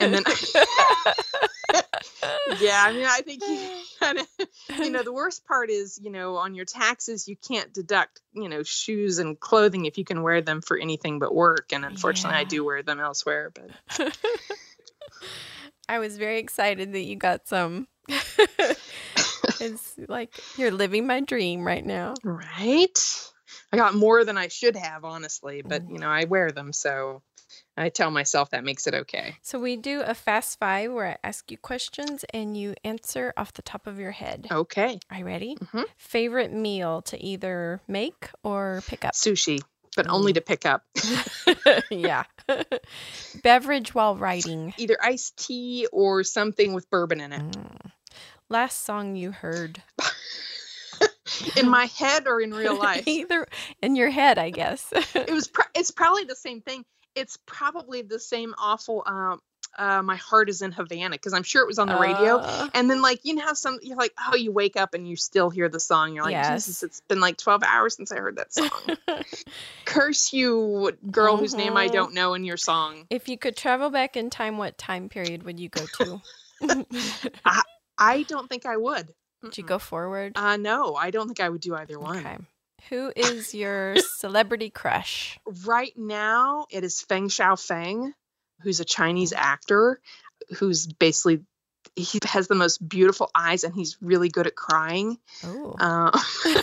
and 0.00 0.14
then 0.14 0.22
yeah, 2.60 2.82
I 2.84 2.92
mean, 2.92 3.06
I 3.06 3.20
think 3.24 3.42
you 3.46 3.68
kind 4.00 4.18
of, 4.18 4.26
you 4.78 4.90
know, 4.90 5.02
the 5.02 5.12
worst 5.12 5.44
part 5.46 5.70
is, 5.70 5.98
you 6.02 6.10
know, 6.10 6.36
on 6.36 6.54
your 6.54 6.64
taxes, 6.64 7.26
you 7.28 7.36
can't 7.36 7.72
deduct, 7.72 8.20
you 8.34 8.48
know, 8.48 8.62
shoes 8.62 9.18
and 9.18 9.38
clothing 9.38 9.84
if 9.86 9.98
you 9.98 10.04
can 10.04 10.22
wear 10.22 10.40
them 10.42 10.60
for 10.62 10.78
anything 10.78 11.18
but 11.18 11.34
work, 11.34 11.72
and 11.72 11.84
unfortunately, 11.84 12.38
I 12.38 12.44
do 12.44 12.64
wear 12.64 12.82
them 12.82 13.00
elsewhere, 13.00 13.52
but 13.54 13.70
I 15.88 15.98
was 15.98 16.16
very 16.16 16.38
excited 16.38 16.92
that 16.92 17.02
you 17.02 17.16
got 17.16 17.46
some 17.48 17.86
it's 19.60 19.94
like 20.08 20.34
you're 20.56 20.70
living 20.70 21.06
my 21.06 21.20
dream 21.20 21.64
right 21.64 21.84
now. 21.84 22.14
Right? 22.22 23.30
I 23.72 23.76
got 23.76 23.94
more 23.94 24.24
than 24.24 24.38
I 24.38 24.48
should 24.48 24.76
have, 24.76 25.04
honestly, 25.04 25.62
but 25.62 25.90
you 25.90 25.98
know, 25.98 26.08
I 26.08 26.24
wear 26.24 26.52
them, 26.52 26.72
so 26.72 27.22
I 27.76 27.88
tell 27.88 28.10
myself 28.10 28.50
that 28.50 28.64
makes 28.64 28.86
it 28.86 28.94
okay. 28.94 29.36
So 29.42 29.58
we 29.58 29.76
do 29.76 30.02
a 30.02 30.14
fast 30.14 30.58
five 30.58 30.92
where 30.92 31.06
I 31.06 31.16
ask 31.24 31.50
you 31.50 31.58
questions 31.58 32.24
and 32.32 32.56
you 32.56 32.74
answer 32.84 33.32
off 33.36 33.52
the 33.52 33.62
top 33.62 33.86
of 33.86 33.98
your 33.98 34.12
head. 34.12 34.46
Okay. 34.50 34.98
Are 35.10 35.18
you 35.18 35.26
ready? 35.26 35.56
Mm-hmm. 35.56 35.82
Favorite 35.96 36.52
meal 36.52 37.02
to 37.02 37.22
either 37.22 37.80
make 37.86 38.30
or 38.42 38.82
pick 38.86 39.04
up? 39.04 39.14
Sushi, 39.14 39.60
but 39.96 40.08
only 40.08 40.32
to 40.34 40.40
pick 40.40 40.64
up. 40.64 40.84
yeah. 41.90 42.24
Beverage 43.42 43.94
while 43.94 44.16
writing. 44.16 44.74
Either 44.78 44.96
iced 45.02 45.36
tea 45.36 45.88
or 45.92 46.22
something 46.22 46.72
with 46.74 46.88
bourbon 46.90 47.20
in 47.20 47.32
it. 47.32 47.42
Mm. 47.42 47.90
Last 48.48 48.84
song 48.84 49.16
you 49.16 49.32
heard. 49.32 49.82
In 51.56 51.68
my 51.68 51.86
head 51.86 52.28
or 52.28 52.40
in 52.40 52.54
real 52.54 52.78
life. 52.78 53.06
Either 53.06 53.46
in 53.82 53.96
your 53.96 54.08
head, 54.08 54.38
I 54.38 54.50
guess. 54.50 54.90
it 54.92 55.30
was 55.30 55.48
pr- 55.48 55.68
it's 55.74 55.90
probably 55.90 56.24
the 56.24 56.36
same 56.36 56.62
thing 56.62 56.84
it's 57.16 57.38
probably 57.46 58.02
the 58.02 58.20
same 58.20 58.54
awful 58.58 59.02
um 59.06 59.40
uh, 59.78 60.02
my 60.02 60.16
heart 60.16 60.48
is 60.48 60.62
in 60.62 60.72
Havana 60.72 61.10
because 61.16 61.32
I'm 61.32 61.42
sure 61.42 61.62
it 61.62 61.66
was 61.68 61.78
on 61.78 61.88
the 61.88 61.98
radio. 61.98 62.36
Uh, 62.38 62.68
And 62.74 62.88
then 62.90 63.00
like 63.02 63.20
you 63.24 63.34
know 63.34 63.42
how 63.44 63.54
some 63.54 63.78
you're 63.82 63.96
like 63.96 64.12
oh 64.28 64.36
you 64.36 64.52
wake 64.52 64.76
up 64.76 64.94
and 64.94 65.08
you 65.08 65.16
still 65.16 65.50
hear 65.50 65.68
the 65.68 65.80
song. 65.80 66.14
You're 66.14 66.24
like 66.24 66.32
Yes. 66.32 66.66
Jesus, 66.66 66.82
it's 66.82 67.00
been 67.02 67.20
like 67.20 67.36
12 67.36 67.62
hours 67.62 67.96
since 67.96 68.10
I 68.12 68.16
heard 68.16 68.36
that 68.36 68.52
song. 68.52 68.68
Curse 69.84 70.32
you, 70.32 70.92
girl 71.10 71.36
whose 71.36 71.54
name 71.54 71.76
I 71.76 71.88
Mhm. 71.88 71.92
don't 71.92 72.14
know 72.14 72.34
in 72.34 72.44
your 72.44 72.56
song. 72.56 73.06
if 73.10 73.28
you 73.28 73.38
could 73.38 73.56
travel 73.56 73.90
back 73.90 74.16
in 74.16 74.30
time, 74.30 74.58
what 74.58 74.76
time 74.78 75.08
period 75.08 75.44
would 75.44 75.60
you 75.60 75.68
go 75.68 75.86
to? 75.86 76.20
I 77.98 78.22
don't 78.24 78.48
think 78.48 78.66
I 78.66 78.76
would. 78.76 79.14
Would 79.42 79.58
you 79.58 79.64
go 79.64 79.78
forward? 79.78 80.32
Uh, 80.34 80.56
no, 80.56 80.96
I 80.96 81.10
don't 81.10 81.28
think 81.28 81.38
I 81.40 81.48
would 81.48 81.60
do 81.60 81.74
either 81.76 82.00
one. 82.00 82.18
Okay. 82.18 82.36
Who 82.88 83.12
is 83.14 83.54
your 83.54 83.96
celebrity 83.98 84.70
crush? 84.70 85.38
Right 85.64 85.92
now, 85.96 86.66
it 86.70 86.82
is 86.82 87.00
Feng 87.02 87.28
Shaofeng, 87.28 88.12
who's 88.62 88.80
a 88.80 88.84
Chinese 88.84 89.32
actor, 89.32 90.00
who's 90.58 90.86
basically 90.86 91.44
he 91.94 92.18
has 92.24 92.48
the 92.48 92.54
most 92.54 92.86
beautiful 92.86 93.30
eyes 93.34 93.64
and 93.64 93.74
he's 93.74 93.96
really 94.02 94.28
good 94.28 94.46
at 94.46 94.54
crying. 94.54 95.18
Oh. 95.44 95.74
Uh, 95.78 96.10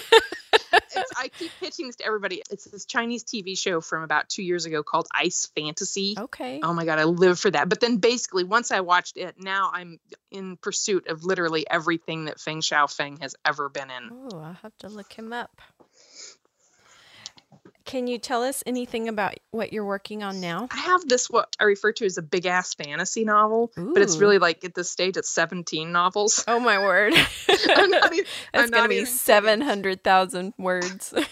it's, 0.73 1.11
I 1.17 1.29
keep 1.29 1.51
pitching 1.59 1.87
this 1.87 1.95
to 1.97 2.05
everybody. 2.05 2.43
It's 2.51 2.65
this 2.65 2.85
Chinese 2.85 3.23
TV 3.23 3.57
show 3.57 3.81
from 3.81 4.03
about 4.03 4.29
two 4.29 4.43
years 4.43 4.65
ago 4.65 4.83
called 4.83 5.07
Ice 5.13 5.49
Fantasy. 5.55 6.15
okay. 6.17 6.59
Oh 6.61 6.73
my 6.73 6.85
god, 6.85 6.99
I 6.99 7.05
live 7.05 7.39
for 7.39 7.49
that. 7.51 7.69
But 7.69 7.79
then 7.79 7.97
basically, 7.97 8.43
once 8.43 8.71
I 8.71 8.81
watched 8.81 9.17
it, 9.17 9.35
now 9.39 9.71
I'm 9.73 9.99
in 10.31 10.57
pursuit 10.57 11.07
of 11.07 11.23
literally 11.23 11.65
everything 11.69 12.25
that 12.25 12.39
Feng 12.39 12.61
Shaofeng 12.61 13.21
has 13.21 13.35
ever 13.45 13.69
been 13.69 13.89
in. 13.89 14.09
Oh, 14.11 14.39
I'll 14.39 14.57
have 14.61 14.77
to 14.79 14.89
look 14.89 15.13
him 15.13 15.33
up. 15.33 15.61
Can 17.85 18.07
you 18.07 18.17
tell 18.17 18.43
us 18.43 18.63
anything 18.65 19.07
about 19.09 19.33
what 19.51 19.73
you're 19.73 19.85
working 19.85 20.23
on 20.23 20.39
now? 20.39 20.67
I 20.71 20.77
have 20.77 21.07
this 21.07 21.29
what 21.29 21.53
I 21.59 21.65
refer 21.65 21.91
to 21.93 22.05
as 22.05 22.17
a 22.17 22.21
big 22.21 22.45
ass 22.45 22.73
fantasy 22.73 23.25
novel, 23.25 23.71
but 23.75 24.01
it's 24.01 24.17
really 24.17 24.37
like 24.39 24.63
at 24.63 24.73
this 24.73 24.89
stage 24.89 25.17
it's 25.17 25.29
17 25.29 25.91
novels. 25.91 26.43
Oh 26.47 26.59
my 26.59 26.79
word. 26.79 27.13
I'm 27.49 27.89
not 27.91 28.13
even- 28.13 28.25
That's 28.53 28.69
going 28.69 28.83
to 28.83 28.89
be 28.89 29.05
700,000 29.05 30.53
words. 30.57 31.13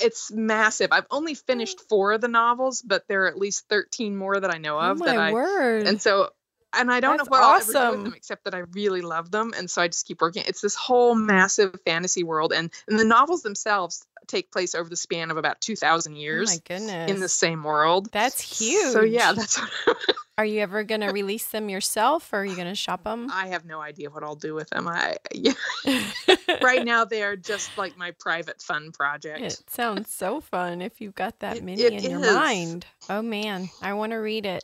It's 0.00 0.30
massive. 0.30 0.92
I've 0.92 1.06
only 1.10 1.34
finished 1.34 1.80
four 1.88 2.12
of 2.12 2.20
the 2.20 2.28
novels, 2.28 2.82
but 2.82 3.02
there 3.08 3.24
are 3.24 3.26
at 3.26 3.36
least 3.36 3.68
13 3.68 4.16
more 4.16 4.38
that 4.38 4.54
I 4.54 4.58
know 4.58 4.76
oh 4.76 4.92
of 4.92 4.98
that 5.00 5.16
my 5.16 5.30
I 5.30 5.32
word. 5.32 5.88
and 5.88 6.00
so 6.00 6.28
and 6.72 6.90
I 6.90 7.00
don't 7.00 7.16
That's 7.16 7.28
know 7.28 7.38
what 7.38 7.42
I'll 7.42 7.60
ever 7.60 7.72
do 7.72 7.96
with 7.96 8.04
them 8.04 8.14
except 8.14 8.44
that 8.44 8.54
I 8.54 8.58
really 8.72 9.02
love 9.02 9.30
them, 9.30 9.52
and 9.56 9.70
so 9.70 9.82
I 9.82 9.88
just 9.88 10.06
keep 10.06 10.20
working. 10.20 10.44
It's 10.46 10.60
this 10.60 10.74
whole 10.74 11.14
massive 11.14 11.78
fantasy 11.84 12.24
world, 12.24 12.52
and, 12.52 12.70
and 12.88 12.98
the 12.98 13.04
novels 13.04 13.42
themselves 13.42 14.04
take 14.26 14.52
place 14.52 14.74
over 14.74 14.88
the 14.88 14.96
span 14.96 15.30
of 15.30 15.36
about 15.36 15.60
2,000 15.60 16.12
oh 16.12 16.16
years 16.16 16.50
my 16.50 16.58
goodness. 16.64 17.10
in 17.10 17.20
the 17.20 17.28
same 17.28 17.62
world. 17.64 18.08
That's 18.12 18.40
huge. 18.40 18.92
So 18.92 19.00
yeah, 19.00 19.32
that's 19.32 19.60
Are 20.38 20.44
you 20.44 20.60
ever 20.60 20.84
going 20.84 21.00
to 21.00 21.08
release 21.08 21.48
them 21.48 21.68
yourself 21.68 22.32
or 22.32 22.36
are 22.36 22.44
you 22.44 22.54
going 22.54 22.68
to 22.68 22.74
shop 22.76 23.02
them? 23.02 23.28
I 23.32 23.48
have 23.48 23.64
no 23.64 23.80
idea 23.80 24.08
what 24.08 24.22
I'll 24.22 24.36
do 24.36 24.54
with 24.54 24.70
them. 24.70 24.86
I 24.86 25.16
yeah, 25.34 25.52
right 26.62 26.84
now 26.84 27.04
they 27.04 27.24
are 27.24 27.34
just 27.34 27.76
like 27.76 27.98
my 27.98 28.12
private 28.20 28.62
fun 28.62 28.92
project. 28.92 29.40
It 29.40 29.60
sounds 29.68 30.12
so 30.12 30.40
fun 30.40 30.80
if 30.80 31.00
you've 31.00 31.16
got 31.16 31.40
that 31.40 31.64
many 31.64 31.82
it 31.82 32.04
in 32.04 32.10
your 32.10 32.20
mind. 32.20 32.86
Oh 33.10 33.20
man, 33.20 33.68
I 33.82 33.94
want 33.94 34.12
to 34.12 34.16
read 34.16 34.46
it. 34.46 34.62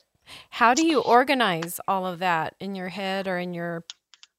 How 0.51 0.75
do 0.75 0.87
you 0.87 1.01
organize 1.01 1.81
all 1.87 2.07
of 2.07 2.19
that 2.21 2.55
in 2.61 2.75
your 2.75 2.89
head 2.89 3.29
or 3.29 3.39
in 3.39 3.55
your 3.55 3.85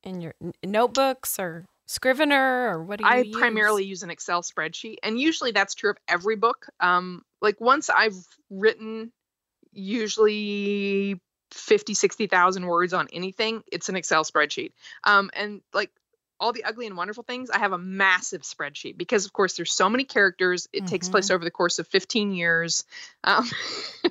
in 0.04 0.22
your 0.22 0.34
notebooks 0.64 1.40
or 1.40 1.66
Scrivener 1.88 2.70
or 2.70 2.84
what 2.84 2.98
do 2.98 3.06
you 3.06 3.12
I 3.12 3.18
use? 3.18 3.38
primarily 3.38 3.84
use 3.86 4.02
an 4.02 4.10
Excel 4.10 4.42
spreadsheet, 4.42 4.96
and 5.04 5.20
usually 5.20 5.52
that's 5.52 5.76
true 5.76 5.92
of 5.92 5.98
every 6.08 6.36
book. 6.36 6.68
Um, 6.80 7.22
like 7.42 7.62
once 7.62 7.92
I've 7.92 8.18
written, 8.50 9.12
usually 9.72 11.22
50, 11.52 11.94
60,000 11.94 12.66
words 12.66 12.94
on 12.94 13.08
anything, 13.14 13.62
it's 13.72 13.88
an 13.90 13.96
Excel 13.96 14.24
spreadsheet. 14.24 14.72
Um, 15.04 15.30
and 15.34 15.62
like 15.74 15.92
all 16.40 16.54
the 16.54 16.64
ugly 16.64 16.88
and 16.88 16.98
wonderful 16.98 17.24
things, 17.24 17.52
I 17.52 17.60
have 17.60 17.72
a 17.72 17.78
massive 17.78 18.42
spreadsheet 18.42 18.98
because, 18.98 19.26
of 19.26 19.34
course, 19.34 19.56
there's 19.56 19.72
so 19.72 19.88
many 19.88 20.06
characters. 20.06 20.68
It 20.74 20.88
takes 20.88 21.08
place 21.12 21.30
over 21.30 21.44
the 21.44 21.52
course 21.52 21.78
of 21.78 21.88
15 21.88 22.34
years. 22.34 22.84
Um, 23.24 23.48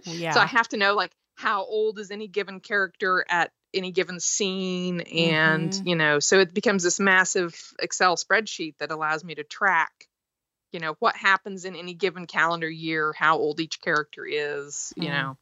yeah. 0.04 0.30
So 0.34 0.40
I 0.40 0.46
have 0.46 0.68
to 0.68 0.76
know 0.76 0.94
like 0.94 1.10
how 1.44 1.62
old 1.62 1.98
is 1.98 2.10
any 2.10 2.26
given 2.26 2.58
character 2.58 3.22
at 3.28 3.52
any 3.74 3.90
given 3.90 4.18
scene 4.18 5.00
and 5.02 5.70
Mhm. 5.72 5.86
you 5.86 5.94
know 5.94 6.18
so 6.18 6.38
it 6.40 6.54
becomes 6.54 6.82
this 6.82 6.98
massive 6.98 7.54
excel 7.78 8.16
spreadsheet 8.16 8.74
that 8.78 8.90
allows 8.90 9.22
me 9.22 9.34
to 9.34 9.44
track 9.44 10.08
you 10.72 10.80
know 10.80 10.96
what 11.00 11.14
happens 11.16 11.66
in 11.66 11.76
any 11.76 11.92
given 11.92 12.26
calendar 12.26 12.70
year 12.70 13.12
how 13.16 13.36
old 13.36 13.60
each 13.60 13.80
character 13.82 14.24
is 14.24 14.92
you 14.96 15.10
Mm. 15.10 15.12
know 15.12 15.36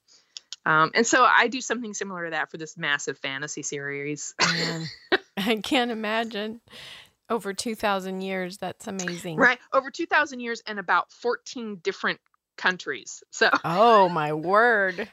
um, 0.67 0.91
and 0.95 1.07
so 1.07 1.23
i 1.25 1.47
do 1.49 1.61
something 1.61 1.95
similar 1.95 2.25
to 2.25 2.31
that 2.31 2.51
for 2.51 2.57
this 2.59 2.77
massive 2.77 3.17
fantasy 3.19 3.63
series 3.63 4.35
I 5.37 5.57
can't 5.63 5.91
imagine. 5.91 6.61
Over 7.31 7.55
2,000 7.55 8.21
years, 8.21 8.59
that's 8.59 8.87
amazing. 8.87 9.39
right 9.39 9.59
over 9.73 9.91
2000 9.91 10.41
years 10.41 10.63
and 10.67 10.79
about 10.79 11.11
14 11.13 11.77
different 11.83 12.21
countries 12.59 13.23
so 13.31 13.49
Oh 13.65 14.09
my 14.09 14.33
word. 14.33 15.09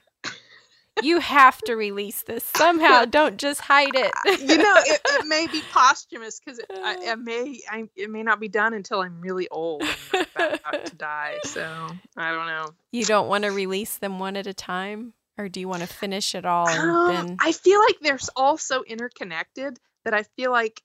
You 1.04 1.20
have 1.20 1.60
to 1.64 1.76
release 1.76 2.24
this 2.24 2.44
somehow. 2.56 3.06
Don't 3.06 3.38
just 3.38 3.62
hide 3.62 3.96
it. 3.96 4.12
you 4.42 4.58
know 4.58 4.74
it, 4.78 5.02
it 5.06 5.26
may 5.28 5.48
be 5.48 5.62
posthumous 5.72 6.40
because 6.40 6.60
it, 6.60 6.66
I, 6.72 6.98
it 7.12 7.20
may 7.20 7.60
I, 7.70 7.90
it 7.96 8.10
may 8.10 8.24
not 8.24 8.40
be 8.40 8.48
done 8.48 8.74
until 8.74 9.02
i'm 9.02 9.22
really 9.22 9.48
old 9.50 9.84
and 10.14 10.28
about 10.36 10.86
to 10.86 10.96
die 10.96 11.38
so 11.44 11.88
i 12.18 12.32
don't 12.32 12.48
know 12.48 12.66
you 12.92 13.06
don't 13.06 13.28
want 13.28 13.44
to 13.44 13.50
release 13.52 13.98
them 13.98 14.20
one 14.20 14.36
at 14.36 14.48
a 14.48 14.54
time? 14.54 15.14
Or 15.38 15.48
do 15.48 15.60
you 15.62 15.70
want 15.70 15.82
to 15.84 15.88
finish 15.88 16.36
it 16.36 16.46
all 16.46 16.68
Um, 16.68 17.28
then 17.28 17.38
i 17.40 17.52
feel 17.52 17.80
like 17.80 17.98
they're 18.02 18.20
all 18.36 18.58
so 18.58 18.84
interconnected 18.84 19.78
that 20.06 20.14
i 20.14 20.24
feel 20.24 20.52
like 20.52 20.82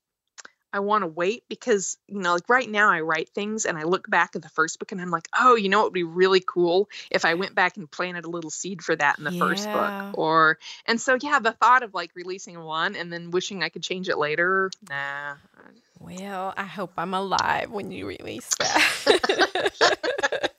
i 0.74 0.80
want 0.80 1.02
to 1.02 1.06
wait 1.06 1.44
because 1.48 1.96
you 2.08 2.18
know 2.18 2.34
like 2.34 2.48
right 2.48 2.68
now 2.68 2.90
i 2.90 3.00
write 3.00 3.30
things 3.30 3.64
and 3.64 3.78
i 3.78 3.84
look 3.84 4.10
back 4.10 4.36
at 4.36 4.42
the 4.42 4.48
first 4.50 4.78
book 4.78 4.92
and 4.92 5.00
i'm 5.00 5.10
like 5.10 5.28
oh 5.38 5.54
you 5.54 5.70
know 5.70 5.80
it 5.80 5.84
would 5.84 5.92
be 5.92 6.02
really 6.02 6.42
cool 6.46 6.88
if 7.10 7.24
i 7.24 7.32
went 7.32 7.54
back 7.54 7.78
and 7.78 7.90
planted 7.90 8.26
a 8.26 8.30
little 8.30 8.50
seed 8.50 8.82
for 8.82 8.94
that 8.94 9.18
in 9.18 9.24
the 9.24 9.30
first 9.30 9.72
book 9.72 10.18
or 10.18 10.58
and 10.84 11.00
so 11.00 11.16
yeah 11.22 11.38
the 11.38 11.52
thought 11.52 11.82
of 11.82 11.94
like 11.94 12.10
releasing 12.14 12.60
one 12.60 12.94
and 12.96 13.10
then 13.10 13.30
wishing 13.30 13.62
i 13.62 13.70
could 13.70 13.82
change 13.82 14.08
it 14.10 14.18
later 14.18 14.70
nah 14.90 15.34
Well, 16.00 16.52
I 16.56 16.64
hope 16.64 16.92
I'm 16.98 17.14
alive 17.14 17.70
when 17.70 17.90
you 17.90 18.06
release 18.06 18.50
that. 18.58 20.50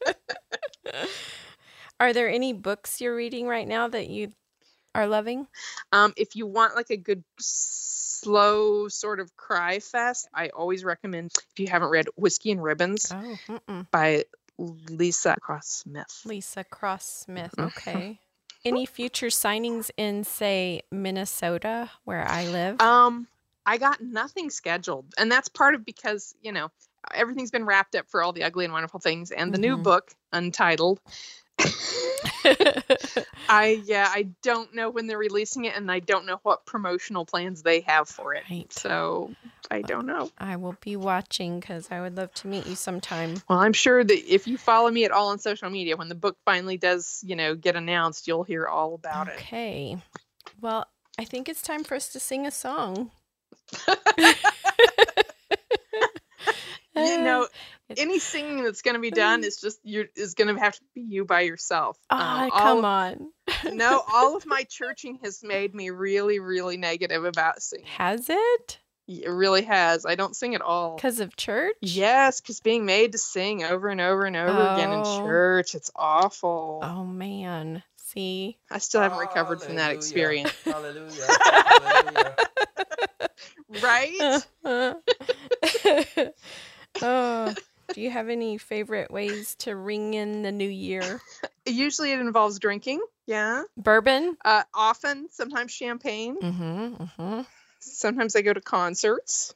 are 1.99 2.13
there 2.13 2.29
any 2.29 2.53
books 2.53 3.01
you're 3.01 3.15
reading 3.15 3.47
right 3.47 3.67
now 3.67 3.87
that 3.87 4.09
you 4.09 4.31
are 4.95 5.07
loving? 5.07 5.47
Um, 5.91 6.13
if 6.17 6.35
you 6.35 6.47
want 6.47 6.75
like 6.75 6.89
a 6.89 6.97
good 6.97 7.23
slow 8.19 8.87
sort 8.87 9.19
of 9.19 9.35
cry 9.37 9.79
fest, 9.79 10.27
I 10.33 10.49
always 10.49 10.83
recommend 10.83 11.31
if 11.51 11.59
you 11.59 11.67
haven't 11.67 11.89
read 11.89 12.07
Whiskey 12.15 12.51
and 12.51 12.63
Ribbons 12.63 13.13
Oh, 13.13 13.59
by 13.91 14.25
Leesa 14.59 15.37
Cross 15.39 15.67
Smith. 15.85 16.21
Leesa 16.25 16.67
Cross 16.69 17.05
Smith. 17.25 17.53
Okay. 17.59 18.19
Any 18.63 18.85
future 18.85 19.27
signings 19.27 19.91
in, 19.97 20.23
say, 20.23 20.81
Minnesota, 20.91 21.91
where 22.03 22.27
I 22.27 22.47
live? 22.47 22.81
Um, 22.81 23.27
I 23.65 23.77
got 23.77 24.01
nothing 24.01 24.49
scheduled, 24.49 25.05
and 25.17 25.31
that's 25.31 25.49
part 25.49 25.75
of 25.75 25.85
because 25.85 26.33
you 26.41 26.51
know 26.51 26.69
everything's 27.13 27.51
been 27.51 27.65
wrapped 27.65 27.95
up 27.95 28.09
for 28.09 28.23
all 28.23 28.31
the 28.33 28.43
ugly 28.43 28.65
and 28.65 28.73
wonderful 28.73 28.99
things, 28.99 29.29
and 29.31 29.53
the 29.53 29.57
new 29.59 29.77
Mhm. 29.77 29.83
book, 29.83 30.11
Untitled. 30.33 30.99
I 33.49 33.81
yeah, 33.85 34.07
I 34.09 34.27
don't 34.41 34.73
know 34.73 34.89
when 34.89 35.07
they're 35.07 35.17
releasing 35.17 35.65
it, 35.65 35.75
and 35.75 35.91
I 35.91 35.99
don't 35.99 36.25
know 36.25 36.39
what 36.43 36.65
promotional 36.65 37.25
plans 37.25 37.63
they 37.63 37.81
have 37.81 38.07
for 38.09 38.33
it. 38.33 38.43
Right. 38.49 38.71
So 38.73 39.31
I 39.71 39.79
uh, 39.79 39.87
don't 39.87 40.05
know. 40.05 40.31
I 40.37 40.55
will 40.55 40.75
be 40.81 40.95
watching 40.95 41.59
because 41.59 41.89
I 41.91 42.01
would 42.01 42.15
love 42.15 42.33
to 42.35 42.47
meet 42.47 42.65
you 42.67 42.75
sometime. 42.75 43.35
Well, 43.49 43.59
I'm 43.59 43.73
sure 43.73 44.03
that 44.03 44.33
if 44.33 44.47
you 44.47 44.57
follow 44.57 44.89
me 44.89 45.05
at 45.05 45.11
all 45.11 45.29
on 45.29 45.39
social 45.39 45.69
media, 45.69 45.97
when 45.97 46.09
the 46.09 46.15
book 46.15 46.37
finally 46.45 46.77
does, 46.77 47.23
you 47.25 47.35
know, 47.35 47.55
get 47.55 47.75
announced, 47.75 48.27
you'll 48.27 48.43
hear 48.43 48.67
all 48.67 48.93
about 48.95 49.27
it. 49.27 49.35
Okay. 49.35 49.97
Well, 50.61 50.87
I 51.17 51.23
think 51.25 51.49
it's 51.49 51.61
time 51.61 51.83
for 51.83 51.95
us 51.95 52.09
to 52.09 52.19
sing 52.19 52.45
a 52.45 52.51
song. 52.51 53.11
you 56.95 57.21
know, 57.21 57.43
It- 57.43 57.49
uh, 57.51 57.74
any 57.97 58.19
singing 58.19 58.63
that's 58.63 58.81
going 58.81 58.95
to 58.95 59.01
be 59.01 59.11
done 59.11 59.43
is 59.43 59.57
just 59.61 59.79
you 59.83 60.07
is 60.15 60.33
going 60.33 60.53
to 60.53 60.59
have 60.61 60.73
to 60.75 60.81
be 60.93 61.01
you 61.01 61.25
by 61.25 61.41
yourself. 61.41 61.97
Oh, 62.09 62.17
Um, 62.17 62.51
come 62.51 62.77
all, 62.79 62.85
on. 62.85 63.31
no, 63.73 64.01
all 64.11 64.35
of 64.35 64.45
my 64.45 64.63
churching 64.63 65.19
has 65.23 65.43
made 65.43 65.73
me 65.75 65.89
really, 65.91 66.39
really 66.39 66.77
negative 66.77 67.25
about 67.25 67.61
singing. 67.61 67.85
Has 67.85 68.29
it? 68.29 68.79
It 69.07 69.29
really 69.29 69.61
has. 69.61 70.03
I 70.07 70.15
don't 70.15 70.35
sing 70.35 70.55
at 70.55 70.61
all. 70.61 70.95
Because 70.95 71.19
of 71.19 71.35
church? 71.35 71.75
Yes, 71.81 72.41
because 72.41 72.59
being 72.59 72.85
made 72.87 73.11
to 73.11 73.19
sing 73.19 73.63
over 73.63 73.87
and 73.89 74.01
over 74.01 74.25
and 74.25 74.35
over 74.35 74.73
again 74.73 74.91
in 74.91 75.01
Oh. 75.05 75.19
church, 75.23 75.75
it's 75.75 75.91
awful. 75.95 76.79
Oh, 76.81 77.05
man. 77.05 77.83
See? 77.97 78.57
I 78.71 78.79
still 78.79 79.01
haven't 79.01 79.19
recovered 79.19 79.61
from 79.61 79.75
that 79.75 79.91
experience. 79.91 80.51
Hallelujah. 80.63 81.27
Hallelujah. 81.43 82.35
Right? 83.81 84.43
oh, 87.01 87.53
do 87.93 88.01
you 88.01 88.09
have 88.09 88.29
any 88.29 88.57
favorite 88.57 89.11
ways 89.11 89.55
to 89.59 89.75
ring 89.75 90.13
in 90.13 90.41
the 90.41 90.51
new 90.51 90.69
year? 90.69 91.21
Usually 91.65 92.11
it 92.11 92.19
involves 92.19 92.59
drinking. 92.59 93.01
Yeah. 93.25 93.63
Bourbon? 93.77 94.37
Uh, 94.43 94.63
often, 94.73 95.27
sometimes 95.31 95.71
champagne. 95.71 96.37
Mm-hmm. 96.39 97.03
Mm-hmm. 97.03 97.41
Sometimes 97.79 98.35
I 98.35 98.41
go 98.41 98.53
to 98.53 98.61
concerts. 98.61 99.53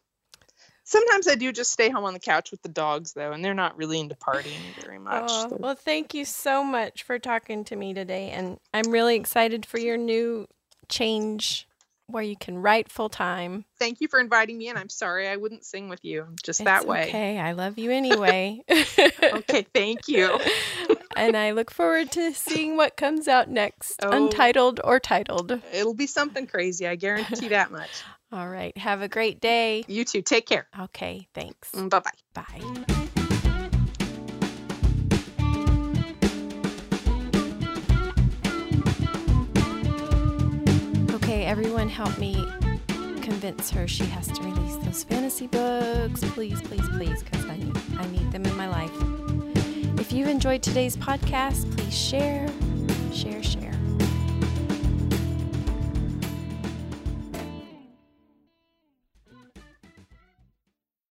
Sometimes 0.84 1.28
I 1.28 1.36
do 1.36 1.52
just 1.52 1.72
stay 1.72 1.90
home 1.90 2.04
on 2.06 2.14
the 2.14 2.20
couch 2.20 2.50
with 2.50 2.64
the 2.64 2.70
dogs, 2.70 3.14
though, 3.14 3.32
and 3.32 3.46
they're 3.46 3.54
not 3.54 3.78
really 3.78 4.00
into 4.00 4.16
partying 4.16 4.60
very 4.84 4.98
much. 5.00 5.30
Oh, 5.30 5.56
well, 5.60 5.76
thank 5.76 6.14
you 6.14 6.26
so 6.26 6.64
much 6.64 7.04
for 7.04 7.20
talking 7.20 7.64
to 7.66 7.76
me 7.76 7.94
today. 7.94 8.32
And 8.32 8.60
I'm 8.74 8.92
really 8.92 9.16
excited 9.16 9.66
for 9.66 9.80
your 9.80 9.98
new 9.98 10.48
change 10.88 11.68
where 12.10 12.24
you 12.24 12.36
can 12.36 12.58
write 12.58 12.92
full 12.92 13.10
time. 13.10 13.66
Thank 13.80 14.02
you 14.02 14.08
for 14.08 14.20
inviting 14.20 14.58
me, 14.58 14.68
and 14.70 14.78
I'm 14.78 14.90
sorry 14.90 15.28
I 15.28 15.36
wouldn't 15.36 15.64
sing 15.66 15.90
with 15.90 16.04
you. 16.04 16.28
Just 16.44 16.64
that 16.64 16.80
It's 16.82 16.86
way. 16.88 17.08
Okay, 17.08 17.40
I 17.40 17.54
love 17.54 17.78
you 17.78 17.92
anyway. 18.04 18.62
Okay, 18.70 19.66
thank 19.74 20.08
you. 20.08 20.40
and 21.16 21.36
I 21.38 21.52
look 21.52 21.72
forward 21.72 22.12
to 22.14 22.34
seeing 22.34 22.78
what 22.78 22.98
comes 22.98 23.28
out 23.28 23.50
next, 23.50 24.04
Oh. 24.04 24.12
untitled 24.12 24.80
or 24.84 25.00
titled. 25.00 25.60
It'll 25.74 25.94
be 25.94 26.08
something 26.08 26.48
crazy, 26.48 26.88
I 26.88 26.96
guarantee 26.96 27.50
that 27.50 27.72
much. 27.72 27.90
All 28.32 28.48
right, 28.48 28.78
have 28.78 29.02
a 29.02 29.08
great 29.08 29.42
day. 29.42 29.84
You 29.88 30.06
too. 30.06 30.22
Take 30.22 30.46
care. 30.46 30.68
Okay, 30.80 31.28
thanks. 31.34 31.72
Mm, 31.72 31.90
bye 31.90 32.00
bye. 32.00 32.44
Bye. 32.60 33.06
Everyone 41.50 41.90
help 41.90 42.16
me 42.20 42.46
convince 43.24 43.72
her 43.72 43.88
she 43.88 44.06
has 44.06 44.28
to 44.28 44.40
release 44.44 44.76
those 44.86 45.04
fantasy 45.04 45.48
books. 45.48 46.24
Please, 46.36 46.62
please, 46.62 46.88
please, 46.90 47.24
because 47.24 47.44
I 47.46 47.58
need, 47.58 47.76
I 47.98 48.06
need 48.12 48.32
them 48.32 48.46
in 48.46 48.56
my 48.56 48.70
life. 48.70 48.92
If 50.00 50.14
you've 50.14 50.28
enjoyed 50.28 50.62
today's 50.62 50.96
podcast, 50.96 51.76
please 51.76 51.98
share, 51.98 52.48
share, 53.12 53.42
share. 53.42 53.79